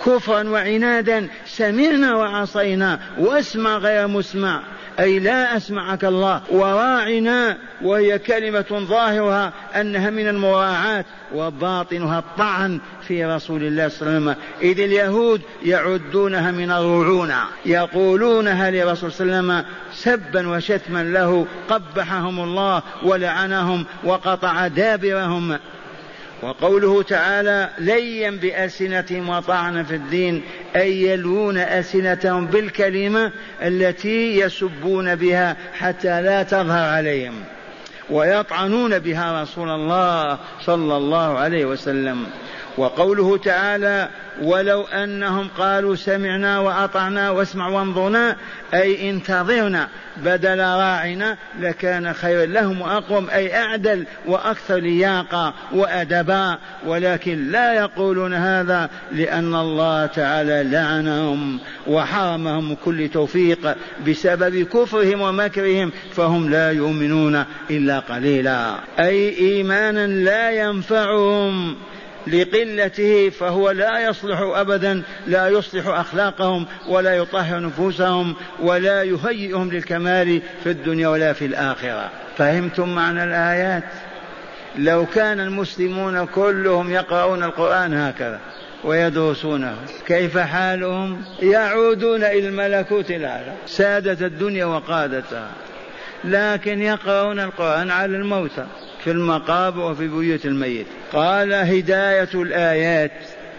كفرا 0.07 0.49
وعنادا 0.49 1.29
سمعنا 1.47 2.17
وعصينا 2.17 3.01
واسمع 3.19 3.79
غير 3.79 4.07
مسمع. 4.07 4.63
أي 5.01 5.19
لا 5.19 5.57
أسمعك 5.57 6.05
الله. 6.05 6.41
وراعنا 6.51 7.57
وهي 7.83 8.19
كلمة 8.19 8.65
ظاهرها 8.71 9.53
أنها 9.77 10.11
من 10.11 10.29
المراعاة 10.29 11.05
وباطنها 11.35 12.19
الطعن 12.19 12.81
في 13.09 13.25
رسول 13.25 13.63
الله 13.63 13.89
صلى 13.89 14.09
الله 14.09 14.15
عليه 14.15 14.31
وسلم. 14.31 14.37
إذ 14.63 14.81
اليهود 14.81 15.41
يعدونها 15.65 16.51
من 16.51 16.71
الرعونة 16.71 17.39
يقولونها 17.67 18.71
لرسول 18.71 19.13
صلى 19.13 19.27
الله 19.27 19.37
عليه 19.37 19.47
وسلم 19.47 19.65
سبا 19.93 20.49
وشتما 20.49 21.03
له 21.03 21.47
قبحهم 21.71 22.41
الله 22.41 22.83
ولعنهم 23.03 23.87
وقطع 24.05 24.67
دابرهم. 24.67 25.59
وقوله 26.43 27.03
تعالى 27.03 27.71
ليا 27.79 28.31
بألسنتهم 28.31 29.29
وطعنا 29.29 29.85
في 29.85 29.95
الدين 29.95 30.43
أي 30.77 31.03
يلوون 31.03 31.59
ألسنتهم 31.59 32.47
بالكلمة 32.47 33.33
التي 33.63 34.41
يسبون 34.41 35.15
بها 35.15 35.57
حتى 35.73 36.23
لا 36.23 36.43
تظهر 36.43 36.95
عليهم 36.95 37.35
ويطعنون 38.11 38.99
بها 38.99 39.43
رسول 39.43 39.71
الله 39.71 40.39
صلى 40.61 40.97
الله 40.97 41.39
عليه 41.39 41.65
وسلم. 41.65 42.27
وقوله 42.79 43.37
تعالى 43.37 44.09
ولو 44.43 44.83
أنهم 44.83 45.49
قالوا 45.59 45.97
سمعنا 45.97 46.59
وأطعنا 46.59 47.31
واسمع 47.31 47.69
وانظرنا 47.69 48.37
أي 48.75 49.11
انتظرنا 49.11 49.89
بدل 50.17 50.59
راعنا 50.59 51.37
لكان 51.61 52.13
خيرا 52.13 52.47
لهم 52.47 52.81
وأقوم 52.81 53.31
أي 53.31 53.57
أعدل 53.57 54.07
وأكثر 54.27 54.77
لياقه 54.77 55.55
وأدبا. 55.73 56.59
ولكن 56.87 57.51
لا 57.51 57.75
يقولون 57.75 58.35
هذا 58.35 58.91
لأن 59.13 59.55
الله 59.55 60.07
تعالى 60.07 60.71
لعنهم 60.71 61.59
وحرمهم 61.87 62.77
كل 62.85 63.09
توفيق 63.09 63.77
بسبب 64.09 64.63
كفرهم 64.63 65.21
ومكرهم 65.21 65.93
فهم 66.13 66.51
لا 66.51 66.73
يؤمنون 66.73 67.45
إلا 67.71 67.99
قليلا. 67.99 68.75
أي 68.99 69.39
إيمانا 69.39 70.07
لا 70.07 70.51
ينفعهم. 70.51 71.77
لقلته 72.27 73.31
فهو 73.31 73.71
لا 73.71 74.09
يصلح 74.09 74.41
ابدا 74.41 75.03
لا 75.27 75.49
يصلح 75.49 75.87
أخلاقهم 75.87 76.67
ولا 76.89 77.15
يطهر 77.15 77.61
نفوسهم 77.61 78.37
ولا 78.61 79.03
يهيئهم 79.03 79.71
للكمال 79.71 80.43
في 80.65 80.71
الدنيا 80.71 81.09
ولا 81.09 81.33
في 81.33 81.47
الآخرة. 81.47 82.11
فهمتم 82.37 82.95
معنى 82.95 83.25
الآيات؟ 83.25 83.85
لو 84.79 85.07
كان 85.07 85.41
المسلمون 85.41 86.27
كلهم 86.27 86.91
يقرؤون 86.91 87.43
القرآن 87.43 87.95
هكذا 87.95 88.41
ويدرسونه 88.85 89.77
كيف 90.07 90.39
حالهم؟ 90.39 91.25
يعودون 91.43 92.25
إلى 92.25 92.49
الملكوت 92.49 93.11
الأعلى 93.11 93.53
ساده 93.67 94.27
الدنيا 94.27 94.65
وقادتها 94.65 95.51
لكن 96.25 96.83
يقرؤون 96.83 97.41
القرآن 97.41 97.91
على 97.91 98.17
الموتى. 98.17 98.67
في 99.05 99.11
المقابر 99.11 99.81
وفي 99.81 100.09
بيوت 100.09 100.47
الميت. 100.47 100.87
قال 101.13 101.53
هداية 101.53 102.29
الآيات. 102.35 103.11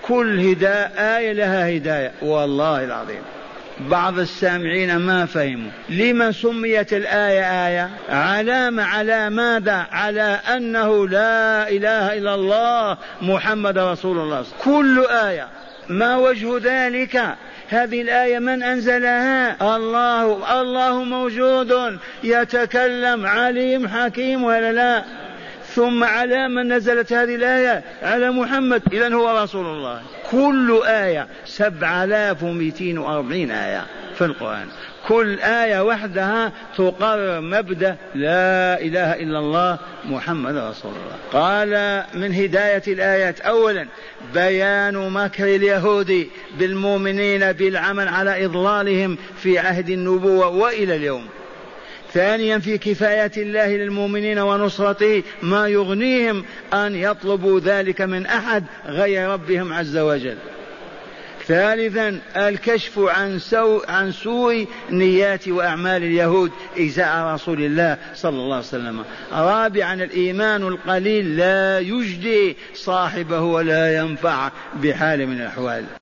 كل 0.02 0.40
هداية 0.40 1.18
آية 1.18 1.32
لها 1.32 1.78
هداية. 1.78 2.12
والله 2.22 2.84
العظيم. 2.84 3.22
بعض 3.80 4.20
السامعين 4.20 4.96
ما 4.96 5.26
فهموا. 5.26 5.72
لما 5.90 6.32
سميت 6.32 6.94
الآية 6.94 7.68
آية؟ 7.68 7.90
علامة 8.10 8.84
على 8.84 9.30
ماذا؟ 9.30 9.86
على 9.92 10.40
أنه 10.56 11.08
لا 11.08 11.70
إله 11.70 12.18
إلا 12.18 12.36
الله 12.36 12.98
محمد 13.22 13.78
رسول 13.78 14.18
الله. 14.18 14.46
كل 14.64 15.06
آية. 15.06 15.48
ما 15.90 16.18
وجه 16.18 16.58
ذلك؟ 16.64 17.22
هذه 17.70 18.02
الآية 18.02 18.40
من 18.40 18.64
أنزلها؟ 18.64 19.76
الله 19.76 20.62
الله 20.62 21.04
موجود. 21.04 22.00
يتكلم 22.24 23.26
عليم 23.26 23.88
حكيم 23.88 24.44
ولا 24.44 24.72
لا؟ 24.72 25.04
ثم 25.76 26.04
على 26.04 26.48
من 26.48 26.74
نزلت 26.74 27.14
هذه 27.14 27.36
الآية؟ 27.36 27.84
على 28.02 28.32
محمد. 28.32 28.82
إذا 28.94 29.14
هو 29.14 29.44
رسول 29.44 29.66
الله. 29.66 30.02
كل 30.32 30.82
آية 30.86 31.28
سبع 31.46 32.04
آلاف 32.04 32.44
ومئتين 32.44 32.98
وأربعين 32.98 33.52
آية 33.52 33.86
في 34.16 34.26
القرآن. 34.26 34.68
كل 35.08 35.40
آية 35.40 35.84
وحدها 35.84 36.52
تقرر 36.78 37.42
مبدأ 37.42 37.96
لا 38.16 38.82
إله 38.82 39.14
إلا 39.14 39.40
الله 39.40 39.80
محمد 40.06 40.58
رسول 40.58 40.92
الله. 40.92 41.16
قال 41.34 42.04
من 42.14 42.34
هداية 42.34 42.84
الآيات. 42.88 43.42
أولا 43.42 43.88
بيان 44.34 45.10
مكر 45.10 45.44
اليهود 45.44 46.28
بالمؤمنين 46.60 47.52
بالعمل 47.52 48.08
على 48.08 48.46
إضلالهم 48.46 49.18
في 49.38 49.60
عهد 49.60 49.90
النبوة 49.90 50.48
وإلى 50.48 50.96
اليوم. 50.96 51.28
ثانيا 52.16 52.60
في 52.60 52.78
كفاية 52.78 53.32
الله 53.38 53.76
للمؤمنين 53.76 54.40
ونصرته 54.40 55.24
ما 55.42 55.68
يغنيهم 55.68 56.46
أن 56.74 56.96
يطلبوا 56.96 57.60
ذلك 57.60 58.02
من 58.02 58.26
أحد 58.26 58.64
غير 58.86 59.30
ربهم 59.30 59.74
عز 59.74 59.98
وجل. 59.98 60.38
ثالثا 61.48 62.20
الكشف 62.36 63.00
عن 63.00 63.40
سوء 63.40 63.92
عن 63.92 64.12
سوء 64.12 64.68
نيات 64.90 65.48
وأعمال 65.48 66.04
اليهود 66.04 66.52
ازاء 66.80 67.34
رسول 67.34 67.62
الله 67.62 67.98
صلى 68.16 68.38
الله 68.40 68.56
عليه 68.56 68.66
وسلم. 68.66 69.04
رابعا 69.32 69.94
الإيمان 69.94 70.68
القليل 70.68 71.38
لا 71.38 71.80
يجدي 71.80 72.58
صاحبه 72.74 73.42
ولا 73.42 73.98
ينفع 73.98 74.52
بحال 74.84 75.28
من 75.28 75.42
الأحوال. 75.42 75.86